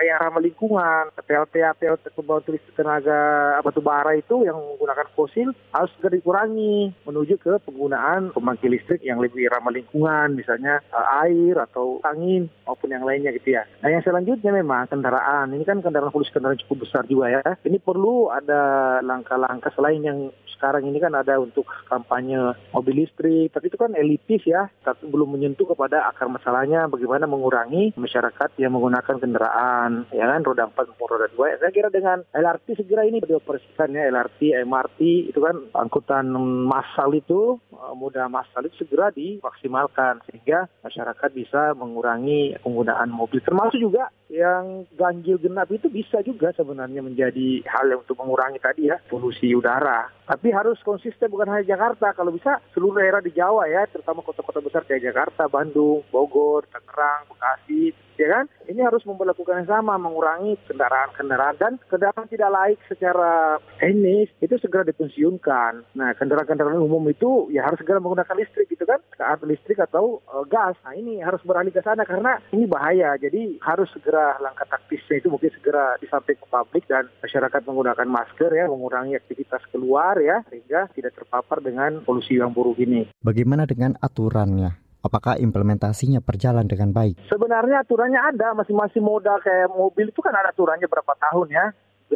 yang 0.04 0.18
ramah 0.20 0.42
lingkungan, 0.42 1.12
PLTA, 1.14 1.76
PLT 1.76 2.12
pembangkit 2.16 2.56
listrik 2.56 2.76
tenaga 2.76 3.56
batu 3.60 3.80
bara 3.84 4.16
itu 4.16 4.44
yang 4.44 4.56
menggunakan 4.56 5.08
fosil 5.12 5.52
harus 5.72 5.90
segera 5.96 6.16
dikurangi 6.16 6.92
menuju 7.04 7.36
ke 7.40 7.60
penggunaan 7.64 8.32
pembangkit 8.32 8.70
listrik 8.70 9.00
yang 9.04 9.20
lebih 9.20 9.48
ramah 9.52 9.72
lingkungan, 9.72 10.36
misalnya 10.36 10.80
uh, 10.92 11.24
air 11.26 11.56
atau 11.60 12.00
angin 12.04 12.48
maupun 12.64 12.92
yang 12.92 13.04
lainnya 13.04 13.34
gitu 13.36 13.56
ya. 13.56 13.66
Nah 13.84 13.88
yang 13.92 14.02
selanjutnya 14.04 14.52
memang 14.54 14.88
kendaraan, 14.88 15.52
ini 15.52 15.64
kan 15.64 15.84
kendaraan 15.84 16.12
polusi 16.12 16.32
kendaraan 16.32 16.60
cukup 16.66 16.88
besar 16.88 17.04
juga 17.06 17.30
ya. 17.30 17.42
Ini 17.64 17.78
perlu 17.80 18.32
ada 18.32 18.98
langkah-langkah 19.04 19.72
selain 19.76 20.02
yang 20.04 20.32
sekarang 20.60 20.84
ini 20.84 21.00
kan 21.00 21.16
ada 21.16 21.40
untuk 21.40 21.64
kampanye 21.88 22.36
mobil 22.76 23.00
listrik, 23.00 23.48
tapi 23.48 23.72
itu 23.72 23.80
kan 23.80 23.96
elitis 23.96 24.44
ya, 24.44 24.68
tapi 24.84 25.08
belum 25.08 25.32
menyentuh 25.32 25.64
kepada 25.72 26.04
akar 26.12 26.28
masalahnya 26.28 26.84
bagaimana 26.84 27.24
mengurangi 27.24 27.96
masyarakat 27.96 28.60
yang 28.60 28.76
menggunakan 28.76 29.16
kendaraan, 29.16 29.89
ya 30.10 30.24
kan 30.26 30.40
roda 30.42 30.68
4 30.68 30.90
maupun 30.94 31.08
roda 31.16 31.28
2. 31.32 31.60
Saya 31.60 31.72
kira 31.74 31.88
dengan 31.92 32.22
LRT 32.32 32.80
segera 32.80 33.02
ini 33.06 33.22
dioperasikan 33.22 33.94
ya, 33.94 34.08
LRT, 34.10 34.64
MRT 34.64 35.00
itu 35.30 35.40
kan 35.42 35.56
angkutan 35.76 36.30
massal 36.66 37.10
itu, 37.12 37.58
eh, 37.72 37.94
mudah 37.94 38.26
massal 38.30 38.66
itu 38.66 38.86
segera 38.86 39.12
dimaksimalkan 39.12 40.22
sehingga 40.28 40.70
masyarakat 40.86 41.30
bisa 41.34 41.72
mengurangi 41.74 42.56
penggunaan 42.60 43.10
mobil 43.10 43.42
termasuk 43.42 43.80
juga 43.80 44.08
yang 44.30 44.86
ganjil 44.94 45.42
genap 45.42 45.66
itu 45.74 45.90
bisa 45.90 46.22
juga 46.22 46.54
sebenarnya 46.54 47.02
menjadi 47.02 47.66
hal 47.66 47.90
yang 47.90 48.00
untuk 48.06 48.14
mengurangi 48.14 48.62
tadi 48.62 48.86
ya 48.86 48.96
polusi 49.10 49.50
udara. 49.50 50.06
Tapi 50.22 50.54
harus 50.54 50.78
konsisten 50.86 51.26
bukan 51.26 51.50
hanya 51.50 51.74
Jakarta, 51.74 52.14
kalau 52.14 52.30
bisa 52.30 52.62
seluruh 52.70 53.02
daerah 53.02 53.18
di 53.18 53.34
Jawa 53.34 53.66
ya, 53.66 53.82
terutama 53.90 54.22
kota-kota 54.22 54.62
besar 54.62 54.86
kayak 54.86 55.02
Jakarta, 55.10 55.50
Bandung, 55.50 56.06
Bogor, 56.14 56.62
Tangerang, 56.70 57.26
Bekasi, 57.26 57.90
ya 58.20 58.28
kan? 58.28 58.44
Ini 58.68 58.84
harus 58.84 59.02
memperlakukan 59.08 59.64
yang 59.64 59.70
sama, 59.70 59.96
mengurangi 59.96 60.60
kendaraan-kendaraan 60.68 61.56
dan 61.56 61.72
kendaraan 61.88 62.28
tidak 62.28 62.50
laik 62.52 62.78
secara 62.86 63.56
teknis 63.80 64.28
itu 64.44 64.54
segera 64.60 64.84
dipensiunkan. 64.84 65.96
Nah, 65.96 66.12
kendaraan-kendaraan 66.14 66.84
umum 66.84 67.02
itu 67.08 67.48
ya 67.48 67.64
harus 67.64 67.80
segera 67.80 67.98
menggunakan 67.98 68.36
listrik 68.36 68.68
gitu 68.68 68.84
kan, 68.84 69.00
atau 69.16 69.48
listrik 69.48 69.80
atau 69.80 70.20
uh, 70.28 70.44
gas. 70.44 70.76
Nah, 70.84 70.92
ini 70.92 71.24
harus 71.24 71.40
beralih 71.42 71.72
ke 71.72 71.80
sana 71.80 72.04
karena 72.04 72.36
ini 72.52 72.68
bahaya. 72.68 73.16
Jadi 73.16 73.58
harus 73.64 73.88
segera 73.96 74.36
langkah 74.38 74.68
taktisnya 74.68 75.24
itu 75.24 75.32
mungkin 75.32 75.50
segera 75.56 75.96
disampaikan 75.98 76.44
ke 76.44 76.48
publik 76.52 76.84
dan 76.86 77.08
masyarakat 77.24 77.60
menggunakan 77.64 78.08
masker 78.08 78.50
ya, 78.52 78.68
mengurangi 78.68 79.16
aktivitas 79.16 79.64
keluar 79.72 80.20
ya 80.20 80.44
sehingga 80.52 80.92
tidak 80.92 81.16
terpapar 81.16 81.64
dengan 81.64 82.04
polusi 82.04 82.36
yang 82.36 82.52
buruk 82.52 82.76
ini. 82.82 83.08
Bagaimana 83.24 83.64
dengan 83.64 83.96
aturannya? 83.98 84.89
Apakah 85.00 85.40
implementasinya 85.40 86.20
berjalan 86.20 86.68
dengan 86.68 86.92
baik? 86.92 87.16
Sebenarnya 87.32 87.80
aturannya 87.80 88.20
ada, 88.20 88.52
masing-masing 88.52 89.00
moda 89.00 89.40
kayak 89.40 89.72
mobil 89.72 90.12
itu 90.12 90.20
kan 90.20 90.36
ada 90.36 90.52
aturannya 90.52 90.84
berapa 90.84 91.16
tahun 91.16 91.48
ya, 91.48 91.66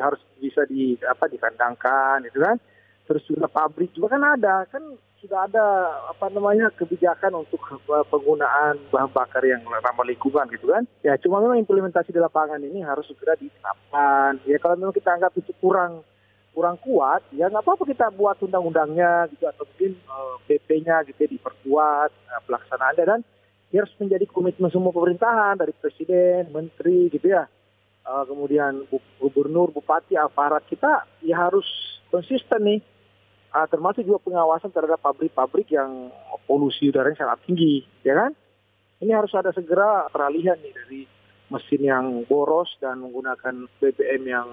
harus 0.04 0.20
bisa 0.36 0.68
di 0.68 1.00
apa 1.00 1.24
dikandangkan, 1.24 2.28
itu 2.28 2.44
kan. 2.44 2.60
Terus 3.08 3.24
juga 3.24 3.48
pabrik 3.48 3.92
juga 3.96 4.16
kan 4.16 4.22
ada, 4.36 4.68
kan 4.68 4.84
sudah 5.24 5.48
ada 5.48 5.66
apa 6.12 6.28
namanya 6.28 6.68
kebijakan 6.76 7.32
untuk 7.40 7.56
penggunaan 8.12 8.76
bahan 8.92 9.08
bakar 9.08 9.40
yang 9.40 9.64
ramah 9.64 10.04
lingkungan 10.04 10.44
gitu 10.52 10.68
kan. 10.68 10.84
Ya 11.00 11.16
cuma 11.16 11.40
memang 11.40 11.64
implementasi 11.64 12.12
di 12.12 12.20
lapangan 12.20 12.60
ini 12.60 12.84
harus 12.84 13.08
segera 13.08 13.32
diterapkan. 13.40 14.44
Ya 14.44 14.60
kalau 14.60 14.76
memang 14.76 14.92
kita 14.92 15.16
anggap 15.16 15.32
itu 15.40 15.56
kurang 15.64 16.04
kurang 16.54 16.78
kuat, 16.78 17.26
ya 17.34 17.50
nggak 17.50 17.66
apa-apa 17.66 17.84
kita 17.84 18.14
buat 18.14 18.38
undang-undangnya 18.38 19.26
gitu 19.34 19.50
atau 19.50 19.66
mungkin 19.66 19.98
PP-nya 20.46 21.02
gitu 21.10 21.18
ya, 21.26 21.28
diperkuat 21.34 22.10
uh, 22.14 22.42
pelaksanaannya 22.46 23.04
dan 23.04 23.20
ya 23.74 23.82
harus 23.82 23.94
menjadi 23.98 24.24
komitmen 24.30 24.70
semua 24.70 24.94
pemerintahan 24.94 25.58
dari 25.58 25.74
presiden, 25.74 26.54
menteri 26.54 27.10
gitu 27.10 27.26
ya. 27.26 27.50
Uh, 28.04 28.22
kemudian 28.28 28.86
gubernur, 29.18 29.74
bupati, 29.74 30.14
aparat 30.14 30.62
kita 30.70 31.08
ya 31.26 31.50
harus 31.50 31.66
konsisten 32.14 32.62
nih. 32.62 32.80
Uh, 33.54 33.66
termasuk 33.70 34.02
juga 34.02 34.18
pengawasan 34.22 34.70
terhadap 34.70 34.98
pabrik-pabrik 34.98 35.70
yang 35.70 36.10
polusi 36.46 36.90
udaranya 36.90 37.22
sangat 37.26 37.38
tinggi, 37.46 37.86
ya 38.02 38.14
kan? 38.14 38.30
Ini 38.98 39.14
harus 39.14 39.30
ada 39.34 39.54
segera 39.54 40.10
peralihan 40.10 40.58
nih 40.58 40.74
dari 40.74 41.00
mesin 41.54 41.82
yang 41.82 42.06
boros 42.26 42.70
dan 42.82 42.98
menggunakan 42.98 43.70
BBM 43.78 44.22
yang 44.26 44.48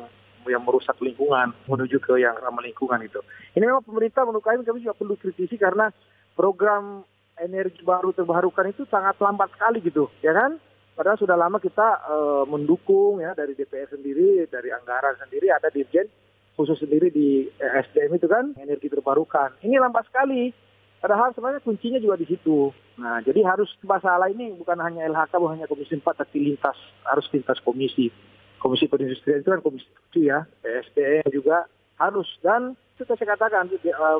yang 0.50 0.64
merusak 0.66 0.98
lingkungan 1.02 1.54
menuju 1.68 1.98
ke 2.02 2.18
yang 2.18 2.38
ramah 2.38 2.64
lingkungan 2.64 3.02
itu. 3.04 3.20
Ini 3.54 3.64
memang 3.68 3.86
pemerintah 3.86 4.26
menurut 4.26 4.46
kami 4.46 4.64
kami 4.64 4.82
juga 4.82 4.98
perlu 4.98 5.16
kritisi 5.20 5.60
karena 5.60 5.90
program 6.34 7.06
energi 7.38 7.82
baru 7.82 8.14
terbarukan 8.14 8.70
itu 8.70 8.86
sangat 8.90 9.18
lambat 9.18 9.50
sekali 9.54 9.82
gitu, 9.82 10.10
ya 10.22 10.34
kan? 10.34 10.58
Padahal 10.94 11.18
sudah 11.18 11.34
lama 11.40 11.58
kita 11.58 12.04
uh, 12.06 12.44
mendukung 12.46 13.24
ya 13.24 13.34
dari 13.34 13.58
DPR 13.58 13.90
sendiri, 13.90 14.46
dari 14.52 14.70
anggaran 14.70 15.18
sendiri 15.18 15.50
ada 15.50 15.72
dirjen 15.72 16.06
khusus 16.54 16.78
sendiri 16.78 17.10
di 17.10 17.48
SDM 17.58 18.22
itu 18.22 18.28
kan 18.30 18.54
energi 18.60 18.92
terbarukan. 18.92 19.58
Ini 19.64 19.82
lambat 19.82 20.12
sekali. 20.12 20.52
Padahal 21.02 21.34
sebenarnya 21.34 21.66
kuncinya 21.66 21.98
juga 21.98 22.22
di 22.22 22.30
situ. 22.30 22.70
Nah, 23.02 23.18
jadi 23.26 23.42
harus 23.42 23.74
masalah 23.82 24.30
ini 24.30 24.54
bukan 24.54 24.78
hanya 24.78 25.10
LHK, 25.10 25.34
bukan 25.42 25.58
hanya 25.58 25.66
Komisi 25.66 25.98
4, 25.98 26.06
tapi 26.06 26.38
lintas, 26.38 26.78
harus 27.02 27.26
lintas 27.34 27.58
komisi. 27.66 28.14
Komisi 28.62 28.86
Perindustrian 28.86 29.42
itu 29.42 29.50
kan 29.50 29.62
komisi 29.66 29.90
ya, 30.22 30.46
PSDE 30.62 31.26
juga 31.34 31.66
harus 31.98 32.30
dan 32.46 32.78
itu 33.02 33.10
saya 33.18 33.34
katakan 33.34 33.66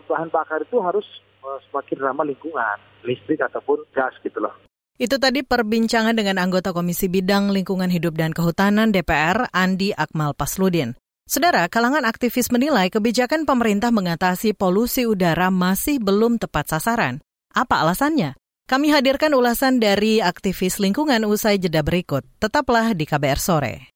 bahan 0.10 0.34
bakar 0.34 0.66
itu 0.66 0.82
harus 0.82 1.06
uh, 1.46 1.62
semakin 1.70 1.98
ramah 2.02 2.26
lingkungan, 2.26 2.78
listrik 3.06 3.38
ataupun 3.38 3.86
gas 3.94 4.18
gitu 4.26 4.42
loh. 4.42 4.54
Itu 4.98 5.18
tadi 5.18 5.42
perbincangan 5.42 6.14
dengan 6.14 6.38
anggota 6.38 6.74
Komisi 6.78 7.10
Bidang 7.10 7.50
Lingkungan 7.50 7.90
Hidup 7.90 8.18
dan 8.18 8.38
Kehutanan 8.38 8.94
DPR, 8.94 9.50
Andi 9.50 9.98
Akmal 9.98 10.38
Pasludin. 10.38 10.94
Saudara, 11.26 11.66
kalangan 11.72 12.06
aktivis 12.06 12.54
menilai 12.54 12.94
kebijakan 12.94 13.50
pemerintah 13.50 13.90
mengatasi 13.90 14.54
polusi 14.54 15.10
udara 15.10 15.50
masih 15.50 15.98
belum 15.98 16.38
tepat 16.38 16.76
sasaran. 16.76 17.24
Apa 17.56 17.82
alasannya? 17.82 18.38
Kami 18.70 18.94
hadirkan 18.94 19.34
ulasan 19.34 19.82
dari 19.82 20.22
aktivis 20.22 20.78
lingkungan 20.78 21.26
usai 21.26 21.58
jeda 21.58 21.82
berikut. 21.82 22.24
Tetaplah 22.38 22.94
di 22.94 23.04
KBR 23.04 23.40
Sore. 23.42 23.91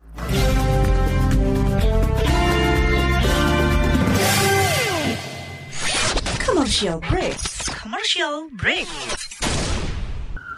Commercial 6.65 6.97
break. 6.97 7.37
Commercial 7.77 8.35
break. 8.57 8.89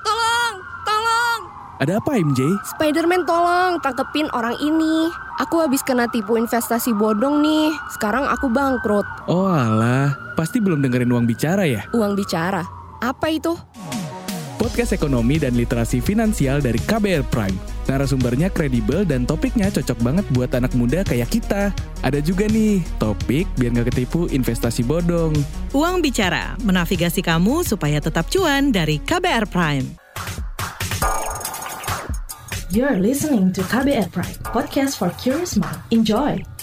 Tolong, 0.08 0.56
tolong. 0.88 1.40
Ada 1.84 2.00
apa 2.00 2.16
MJ? 2.16 2.48
Spiderman 2.64 3.28
tolong 3.28 3.76
tangkepin 3.84 4.32
orang 4.32 4.56
ini. 4.64 5.12
Aku 5.44 5.60
habis 5.60 5.84
kena 5.84 6.08
tipu 6.08 6.40
investasi 6.40 6.96
bodong 6.96 7.44
nih. 7.44 7.76
Sekarang 7.92 8.24
aku 8.24 8.48
bangkrut. 8.48 9.04
Oh 9.28 9.52
alah, 9.52 10.16
pasti 10.40 10.64
belum 10.64 10.80
dengerin 10.80 11.12
uang 11.12 11.28
bicara 11.28 11.68
ya? 11.68 11.84
Uang 11.92 12.16
bicara? 12.16 12.64
Apa 13.04 13.28
itu? 13.28 13.60
Podcast 14.58 14.90
ekonomi 14.90 15.38
dan 15.38 15.54
literasi 15.54 16.02
finansial 16.02 16.66
dari 16.66 16.82
KBR 16.82 17.30
Prime. 17.30 17.54
Narasumbernya 17.86 18.50
kredibel 18.50 19.06
dan 19.06 19.30
topiknya 19.30 19.70
cocok 19.70 20.02
banget 20.02 20.26
buat 20.34 20.50
anak 20.50 20.74
muda 20.74 21.06
kayak 21.06 21.30
kita. 21.30 21.70
Ada 22.02 22.18
juga 22.26 22.50
nih, 22.50 22.82
topik 22.98 23.46
biar 23.54 23.78
nggak 23.78 23.94
ketipu 23.94 24.26
investasi 24.34 24.82
bodong. 24.82 25.38
Uang 25.78 26.02
Bicara, 26.02 26.58
menavigasi 26.66 27.22
kamu 27.22 27.62
supaya 27.70 28.02
tetap 28.02 28.34
cuan 28.34 28.74
dari 28.74 28.98
KBR 28.98 29.46
Prime. 29.46 29.86
You're 32.74 32.98
listening 32.98 33.54
to 33.54 33.62
KBR 33.62 34.10
Prime, 34.10 34.42
podcast 34.42 34.98
for 34.98 35.14
curious 35.22 35.54
mind. 35.54 35.86
Enjoy! 35.94 36.57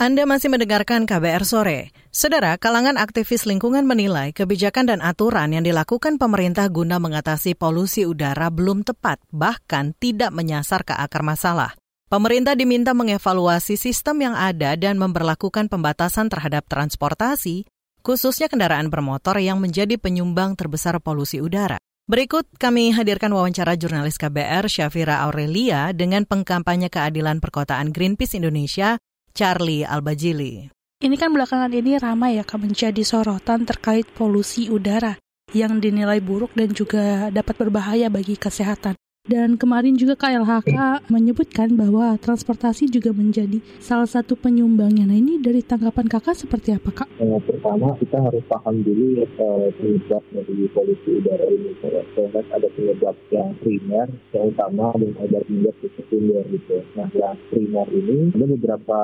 Anda 0.00 0.24
masih 0.24 0.48
mendengarkan 0.48 1.04
KBR 1.04 1.44
Sore. 1.44 1.92
Saudara, 2.08 2.56
kalangan 2.56 2.96
aktivis 2.96 3.44
lingkungan 3.44 3.84
menilai 3.84 4.32
kebijakan 4.32 4.88
dan 4.88 5.04
aturan 5.04 5.52
yang 5.52 5.60
dilakukan 5.60 6.16
pemerintah 6.16 6.72
guna 6.72 6.96
mengatasi 6.96 7.52
polusi 7.52 8.08
udara 8.08 8.48
belum 8.48 8.80
tepat, 8.80 9.20
bahkan 9.28 9.92
tidak 10.00 10.32
menyasar 10.32 10.88
ke 10.88 10.96
akar 10.96 11.20
masalah. 11.20 11.76
Pemerintah 12.08 12.56
diminta 12.56 12.96
mengevaluasi 12.96 13.76
sistem 13.76 14.24
yang 14.24 14.32
ada 14.32 14.72
dan 14.72 14.96
memperlakukan 14.96 15.68
pembatasan 15.68 16.32
terhadap 16.32 16.64
transportasi, 16.64 17.68
khususnya 18.00 18.48
kendaraan 18.48 18.88
bermotor 18.88 19.36
yang 19.36 19.60
menjadi 19.60 20.00
penyumbang 20.00 20.56
terbesar 20.56 20.96
polusi 21.04 21.44
udara. 21.44 21.76
Berikut 22.08 22.48
kami 22.56 22.96
hadirkan 22.96 23.36
wawancara 23.36 23.76
jurnalis 23.76 24.16
KBR 24.16 24.64
Syafira 24.64 25.28
Aurelia 25.28 25.92
dengan 25.92 26.24
pengkampanye 26.24 26.88
keadilan 26.88 27.36
perkotaan 27.44 27.92
Greenpeace 27.92 28.40
Indonesia, 28.40 28.96
Charlie 29.32 29.86
Albajili. 29.86 30.70
Ini 31.00 31.16
kan 31.16 31.32
belakangan 31.32 31.72
ini 31.72 31.96
ramai 31.96 32.36
ya 32.36 32.44
menjadi 32.44 33.00
sorotan 33.00 33.64
terkait 33.64 34.04
polusi 34.12 34.68
udara 34.68 35.16
yang 35.56 35.80
dinilai 35.80 36.20
buruk 36.20 36.52
dan 36.54 36.70
juga 36.76 37.32
dapat 37.32 37.56
berbahaya 37.56 38.12
bagi 38.12 38.36
kesehatan. 38.36 38.94
Dan 39.30 39.60
kemarin 39.60 40.00
juga 40.00 40.16
KLHK 40.16 41.06
menyebutkan 41.12 41.76
bahwa 41.76 42.18
transportasi 42.18 42.88
juga 42.88 43.14
menjadi 43.14 43.62
salah 43.76 44.08
satu 44.08 44.32
penyumbangnya. 44.32 45.06
Nah 45.06 45.14
ini 45.14 45.36
dari 45.36 45.62
tanggapan 45.62 46.08
kakak 46.08 46.34
seperti 46.34 46.74
apa 46.74 46.90
kak? 46.90 47.08
Yang 47.20 47.44
pertama 47.46 47.94
kita 48.00 48.16
harus 48.16 48.40
paham 48.48 48.80
dulu 48.80 49.20
ya 49.20 49.28
penyebab 49.76 50.24
dari 50.34 50.66
polusi 50.74 51.20
udara 51.20 51.46
ini. 51.46 51.70
Lihat 52.16 52.46
ada 52.48 52.68
penyebab 52.72 53.16
yang 53.28 53.52
primer, 53.60 54.08
yang 54.34 54.44
utama 54.50 54.86
dan 54.98 55.12
ada 55.22 55.38
penyebab 55.46 55.76
sekunder 55.78 56.42
gitu. 56.50 56.76
Nah 56.98 57.08
yang 57.14 57.36
primer 57.52 57.86
ini 57.92 58.32
ada 58.34 58.46
beberapa 58.56 58.98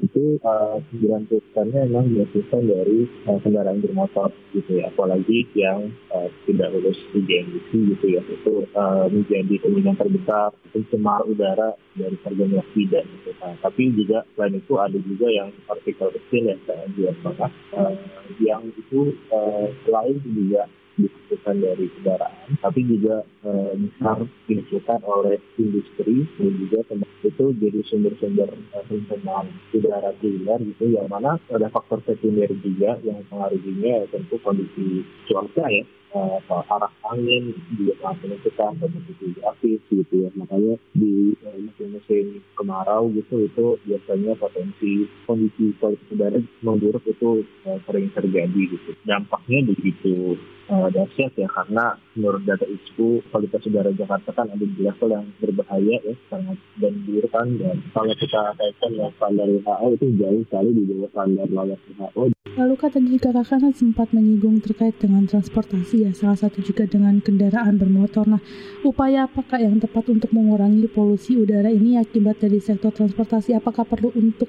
itu 0.04 0.38
uh, 0.46 0.78
90 0.94 1.26
persennya 1.30 1.90
memang 1.90 2.06
dihasilkan 2.12 2.62
dari 2.68 3.08
uh, 3.26 3.38
kendaraan 3.42 3.82
bermotor 3.82 4.30
gitu 4.54 4.78
ya. 4.78 4.92
Apalagi 4.92 5.43
yang 5.52 5.92
uh, 6.08 6.28
tidak 6.48 6.72
lulus 6.72 6.96
uji 7.12 7.44
emisi 7.44 7.78
gitu 7.92 8.06
ya 8.16 8.22
itu 8.24 8.64
uh, 8.72 9.06
menjadi 9.12 9.60
kemungkinan 9.60 10.00
terbesar 10.00 10.56
pencemar 10.72 11.22
udara 11.28 11.76
dari 11.94 12.16
harga 12.24 12.44
dioksida 12.48 13.00
gitu. 13.04 13.30
Nah, 13.38 13.54
tapi 13.60 13.92
juga 13.92 14.24
selain 14.34 14.58
itu 14.58 14.74
ada 14.80 14.98
juga 14.98 15.26
yang 15.28 15.48
partikel 15.68 16.08
kecil 16.10 16.42
ya 16.50 16.56
kayak 16.64 16.88
biasa 16.96 17.28
uh, 17.76 17.94
yang 18.40 18.62
itu 18.74 19.14
uh, 19.30 19.68
selain 19.84 20.16
juga 20.24 20.66
dihasilkan 20.94 21.56
dari 21.58 21.86
kendaraan, 21.98 22.48
tapi 22.62 22.80
juga 22.86 23.26
uh, 23.42 23.72
besar 23.74 24.18
dihasilkan 24.46 25.00
oleh 25.02 25.36
industri 25.58 26.26
dan 26.38 26.52
juga 26.60 26.80
itu 27.24 27.44
jadi 27.58 27.80
sumber-sumber 27.88 28.50
pencemaran 28.86 29.48
udara 29.74 30.12
primer 30.22 30.60
gitu, 30.62 30.94
yang 30.94 31.10
mana 31.10 31.40
ada 31.50 31.66
faktor 31.72 31.98
sekunder 32.06 32.48
juga 32.62 33.00
yang 33.02 33.20
mengaruhinya 33.32 34.06
tentu 34.12 34.36
kondisi 34.44 35.02
cuaca 35.26 35.66
ya 35.72 35.84
uh, 36.14 36.38
arah 36.70 36.92
angin 37.10 37.52
juga 37.74 37.94
sangat 38.00 38.18
menentukan 38.24 38.72
potensi 38.78 39.26
aktif 39.42 39.78
gitu 39.90 40.14
ya. 40.24 40.30
Makanya 40.38 40.74
di 40.94 41.34
musim-musim 41.42 42.40
kemarau 42.54 43.10
gitu 43.12 43.44
itu 43.44 43.66
biasanya 43.84 44.32
potensi 44.38 45.10
kondisi 45.26 45.74
kualitas 45.82 46.08
udara 46.14 46.40
memburuk 46.62 47.04
itu 47.04 47.42
uh, 47.66 47.78
sering 47.84 48.08
terjadi 48.14 48.62
gitu. 48.70 48.90
Dampaknya 49.04 49.66
begitu 49.74 50.38
uh, 50.70 50.88
dahsyat 50.90 51.34
ya 51.34 51.48
karena 51.50 51.98
menurut 52.14 52.42
data 52.46 52.64
ISPU 52.64 53.20
kualitas 53.28 53.66
udara 53.66 53.90
Jakarta 53.90 54.30
kan 54.32 54.46
ada 54.48 54.64
di 54.64 54.78
level 54.80 55.10
yang 55.10 55.26
berbahaya 55.42 55.96
ya 56.00 56.14
sangat 56.30 56.58
dan 56.78 56.94
buruk 57.04 57.30
kan. 57.34 57.48
Dan 57.58 57.82
kalau 57.90 58.14
kita 58.14 58.54
kaitkan 58.56 58.90
dengan 58.94 59.12
standar 59.18 59.48
WHO 59.50 59.86
itu 59.98 60.06
jauh 60.18 60.42
sekali 60.46 60.70
di 60.70 60.82
bawah 60.88 61.10
standar 61.10 61.48
layak 61.50 61.80
WHO. 61.98 62.33
Lalu 62.54 62.74
kata 62.78 63.02
tadi 63.02 63.18
kakak 63.18 63.50
kan 63.50 63.74
sempat 63.74 64.14
menyinggung 64.14 64.62
terkait 64.62 64.94
dengan 65.02 65.26
transportasi 65.26 66.06
ya 66.06 66.14
salah 66.14 66.38
satu 66.38 66.62
juga 66.62 66.86
dengan 66.86 67.18
kendaraan 67.18 67.74
bermotor. 67.82 68.30
Nah 68.30 68.38
upaya 68.86 69.26
apakah 69.26 69.58
yang 69.58 69.82
tepat 69.82 70.06
untuk 70.14 70.30
mengurangi 70.30 70.86
polusi 70.86 71.34
udara 71.34 71.66
ini 71.66 71.98
akibat 71.98 72.38
dari 72.38 72.62
sektor 72.62 72.94
transportasi? 72.94 73.58
Apakah 73.58 73.82
perlu 73.82 74.14
untuk 74.14 74.46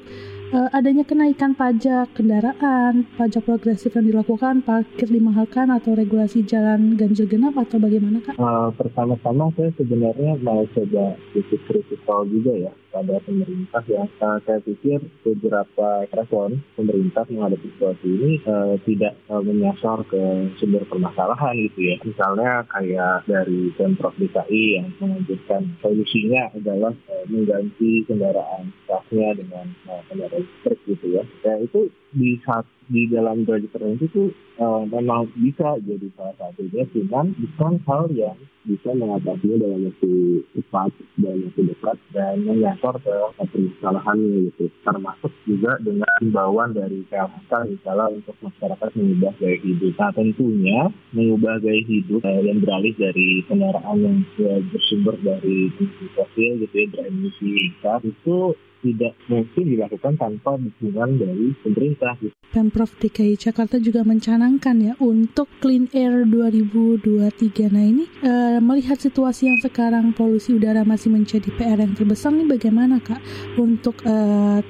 uh, 0.53 0.69
adanya 0.69 1.01
kenaikan 1.01 1.57
pajak 1.57 2.13
kendaraan, 2.13 3.09
pajak 3.17 3.41
progresif 3.41 3.97
yang 3.97 4.05
dilakukan, 4.05 4.61
parkir 4.61 5.09
dimahalkan 5.09 5.73
atau 5.73 5.97
regulasi 5.97 6.45
jalan 6.45 6.93
ganjil 6.93 7.25
genap 7.25 7.57
atau 7.57 7.81
bagaimana 7.81 8.21
kak? 8.21 8.37
Uh, 8.37 8.69
pertama-tama 8.77 9.49
saya 9.57 9.73
sebenarnya 9.81 10.37
mau 10.45 10.61
coba 10.77 11.17
sedikit 11.33 11.57
kritikal 11.65 12.21
juga 12.29 12.69
ya 12.69 12.73
pada 12.95 13.19
pemerintah 13.27 13.83
ya. 13.83 14.07
Uh, 14.23 14.39
saya 14.47 14.63
pikir 14.63 15.03
beberapa 15.27 16.07
respon 16.15 16.63
pemerintah 16.79 17.27
menghadapi 17.27 17.67
situasi 17.75 18.07
ini 18.07 18.31
uh, 18.47 18.79
tidak 18.87 19.19
uh, 19.27 19.43
menyasar 19.43 20.07
ke 20.07 20.55
sumber 20.55 20.87
permasalahan 20.87 21.59
gitu 21.67 21.91
ya. 21.91 21.95
Misalnya 22.07 22.63
kayak 22.71 23.27
dari 23.27 23.75
Pemprov 23.75 24.15
DKI 24.15 24.63
yang 24.79 24.87
mengajukan 25.03 25.75
solusinya 25.83 26.55
adalah 26.55 26.95
uh, 27.11 27.25
mengganti 27.27 28.07
kendaraan 28.07 28.71
gasnya 28.87 29.35
dengan 29.35 29.75
uh, 29.91 29.99
kendaraan 30.07 30.47
listrik 30.47 30.79
gitu 30.87 31.19
ya. 31.19 31.23
Ya 31.43 31.59
itu 31.59 31.91
di 32.15 32.39
saat 32.47 32.63
di 32.85 33.09
dalam 33.09 33.45
derajat 33.45 33.71
tertentu 33.73 34.05
itu 34.05 34.23
uh, 34.61 34.83
memang 34.85 35.29
bisa 35.37 35.77
jadi 35.81 36.07
salah 36.13 36.35
satunya, 36.37 36.83
cuman 36.93 37.33
bukan 37.33 37.73
hal 37.89 38.03
yang 38.13 38.37
bisa 38.65 38.97
mengatasinya 38.97 39.61
dalam 39.61 39.79
waktu 39.85 40.13
cepat, 40.57 40.91
dalam 41.21 41.39
waktu 41.45 41.61
dekat, 41.69 41.97
dan 42.17 42.35
menyasar 42.41 42.95
ke 42.97 43.15
permasalahannya 43.37 44.49
gitu. 44.49 44.65
Termasuk 44.81 45.31
juga 45.45 45.77
dengan 45.85 46.09
himbauan 46.21 46.73
dari 46.73 47.05
KLHK 47.05 47.51
misalnya 47.77 48.05
untuk 48.09 48.35
masyarakat 48.41 48.89
mengubah 48.97 49.33
gaya 49.37 49.57
hidup. 49.61 49.93
Nah 50.01 50.11
tentunya 50.17 50.79
mengubah 51.13 51.61
gaya 51.61 51.81
hidup 51.85 52.21
uh, 52.25 52.41
yang 52.41 52.57
beralih 52.61 52.93
dari 52.97 53.45
kendaraan 53.45 53.97
yang 54.01 54.17
uh, 54.41 54.59
bersumber 54.73 55.15
dari 55.21 55.69
fosil 56.17 56.51
gitu 56.65 56.75
ya, 56.75 56.85
beremisi 56.89 57.49
besar 57.77 58.01
itu 58.01 58.57
tidak 58.85 59.17
mungkin 59.25 59.63
dilakukan 59.65 60.13
tanpa 60.21 60.61
dukungan 60.61 61.17
dari 61.17 61.57
pemerintah. 61.65 62.13
Pemprov 62.53 62.93
DKI 63.01 63.35
Jakarta 63.35 63.81
juga 63.81 64.05
mencanangkan 64.05 64.75
ya 64.77 64.93
untuk 65.01 65.49
Clean 65.57 65.89
Air 65.91 66.29
2023. 66.29 67.73
Nah 67.73 67.83
ini 67.83 68.05
e, 68.21 68.61
melihat 68.61 69.01
situasi 69.01 69.49
yang 69.49 69.59
sekarang 69.59 70.13
polusi 70.13 70.53
udara 70.53 70.85
masih 70.85 71.09
menjadi 71.09 71.49
PR 71.57 71.81
yang 71.81 71.97
terbesar 71.97 72.31
nih 72.31 72.47
bagaimana 72.47 73.01
kak 73.01 73.19
untuk 73.57 73.99
e, 74.05 74.15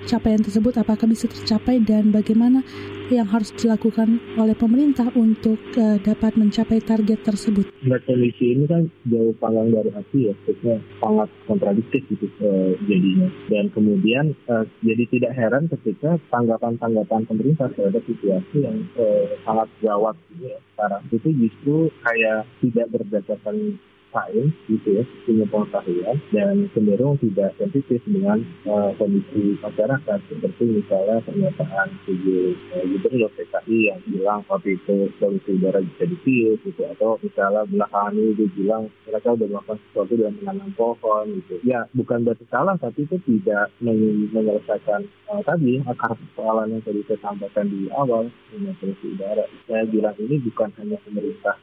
capaian 0.08 0.40
tersebut 0.40 0.80
apakah 0.80 1.06
bisa 1.06 1.28
tercapai 1.28 1.84
dan 1.84 2.10
bagaimana 2.10 2.64
yang 3.12 3.28
harus 3.30 3.54
dilakukan 3.54 4.18
oleh 4.38 4.58
pemerintah 4.58 5.10
untuk 5.14 5.58
uh, 5.78 5.98
dapat 6.02 6.38
mencapai 6.38 6.82
target 6.82 7.22
tersebut? 7.22 7.70
Nah, 7.86 8.02
kondisi 8.04 8.58
ini 8.58 8.66
kan 8.66 8.90
jauh 9.10 9.34
panggang 9.38 9.70
dari 9.70 9.92
hati 9.94 10.32
ya, 10.32 10.34
maksudnya 10.34 10.78
sangat 11.02 11.30
kontradiktif 11.46 12.02
gitu 12.10 12.26
uh, 12.42 12.74
jadinya. 12.90 13.30
Dan 13.50 13.70
kemudian 13.72 14.34
uh, 14.50 14.66
jadi 14.82 15.04
tidak 15.10 15.32
heran 15.38 15.70
ketika 15.70 16.18
tanggapan-tanggapan 16.34 17.22
pemerintah 17.30 17.70
terhadap 17.74 18.02
situasi 18.10 18.66
yang 18.66 18.86
uh, 18.98 19.26
sangat 19.46 19.70
gawat 19.82 20.16
gitu 20.34 20.52
ya 20.52 20.60
sekarang 20.76 21.04
itu 21.08 21.30
justru 21.40 21.76
kayak 22.04 22.44
tidak 22.60 22.88
berdasarkan 22.92 23.80
sains 24.16 24.56
gitu 24.72 24.88
ya 24.96 25.04
punya 25.28 25.46
pengetahuan 25.52 26.18
dan 26.32 26.56
cenderung 26.72 27.20
tidak 27.20 27.52
sensitif 27.60 28.00
dengan 28.08 28.40
uh, 28.64 28.96
kondisi 28.96 29.60
masyarakat 29.60 30.20
seperti 30.32 30.64
misalnya 30.64 31.20
pernyataan 31.28 31.88
tujuh 32.08 32.56
uh, 32.72 32.86
gubernur 32.96 33.28
PKI 33.36 33.92
yang 33.92 34.00
bilang 34.08 34.40
waktu 34.48 34.80
itu 34.80 35.12
polusi 35.20 35.60
udara 35.60 35.84
bisa 35.84 36.08
ditiup 36.08 36.64
gitu 36.64 36.82
atau 36.96 37.20
misalnya 37.20 37.68
belakangan 37.68 38.16
dia 38.16 38.48
bilang 38.56 38.84
mereka 39.04 39.28
udah 39.36 39.48
melakukan 39.52 39.78
sesuatu 39.84 40.14
dengan 40.16 40.34
menanam 40.40 40.72
pohon 40.80 41.26
gitu. 41.44 41.56
Ya 41.68 41.84
bukan 41.92 42.24
berarti 42.24 42.48
salah 42.48 42.80
tapi 42.80 43.04
itu 43.04 43.20
tidak 43.28 43.68
menyelesaikan 43.84 45.04
uh, 45.28 45.42
tadi 45.44 45.84
akar 45.84 46.16
persoalan 46.16 46.72
yang 46.72 46.82
tadi 46.88 47.04
saya 47.12 47.20
sampaikan 47.20 47.68
di 47.68 47.92
awal 47.92 48.32
dengan 48.48 48.74
polusi 48.80 49.12
udara. 49.12 49.44
Saya 49.68 49.84
bilang 49.92 50.16
ini 50.24 50.40
bukan 50.40 50.72
hanya 50.80 50.98
pemerintah 51.04 51.60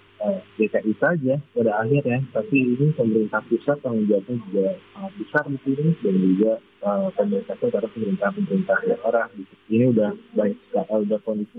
DKI 0.58 0.92
saja 1.02 1.34
pada 1.52 1.72
akhirnya, 1.82 2.22
tapi 2.30 2.56
ini 2.76 2.94
pemerintah 2.94 3.42
pusat 3.50 3.78
tanggung 3.82 4.06
jawabnya 4.06 4.36
juga 4.48 4.66
sangat 4.94 5.12
besar 5.18 5.44
di 5.50 5.58
sini 5.66 5.90
dan 5.98 6.14
juga 6.18 6.52
uh, 6.86 7.08
pemerintah 7.14 7.54
karena 7.58 7.88
pemerintah-pemerintah 7.90 8.78
daerah. 8.86 9.26
Gitu. 9.34 9.52
Ini 9.72 9.84
udah 9.90 10.10
baik 10.38 10.56
sekali, 10.70 11.02
udah 11.10 11.20
kondisi. 11.26 11.56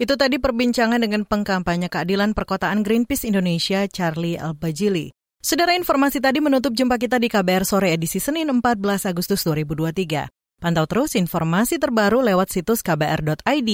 Itu 0.00 0.14
tadi 0.16 0.36
perbincangan 0.40 0.96
dengan 0.96 1.22
pengkampanye 1.28 1.92
keadilan 1.92 2.32
perkotaan 2.32 2.80
Greenpeace 2.80 3.28
Indonesia, 3.28 3.84
Charlie 3.84 4.40
Albajili. 4.40 5.12
Saudara 5.40 5.72
informasi 5.76 6.20
tadi 6.20 6.40
menutup 6.40 6.76
jumpa 6.76 7.00
kita 7.00 7.16
di 7.16 7.28
KBR 7.28 7.64
Sore 7.64 7.96
edisi 7.96 8.20
Senin 8.20 8.48
14 8.48 9.08
Agustus 9.08 9.40
2023. 9.44 10.28
Pantau 10.60 10.84
terus 10.84 11.16
informasi 11.16 11.80
terbaru 11.80 12.20
lewat 12.20 12.52
situs 12.52 12.84
kbr.id 12.84 13.70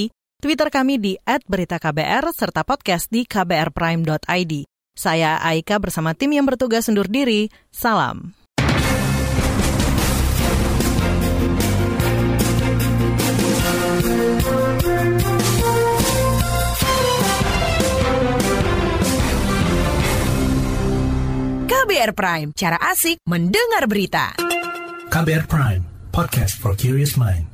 Twitter 0.46 0.70
kami 0.70 1.02
di 1.02 1.18
@beritaKBR 1.26 2.30
serta 2.30 2.62
podcast 2.62 3.10
di 3.10 3.26
kbrprime.id. 3.26 4.62
Saya 4.94 5.42
Aika 5.42 5.74
bersama 5.82 6.14
tim 6.14 6.38
yang 6.38 6.46
bertugas 6.46 6.86
undur 6.86 7.10
diri. 7.10 7.50
Salam. 7.74 8.30
KBR 21.66 22.14
Prime, 22.14 22.54
cara 22.54 22.78
asik 22.94 23.18
mendengar 23.26 23.90
berita. 23.90 24.38
KBR 25.10 25.50
Prime, 25.50 25.82
podcast 26.14 26.54
for 26.54 26.78
curious 26.78 27.18
mind. 27.18 27.50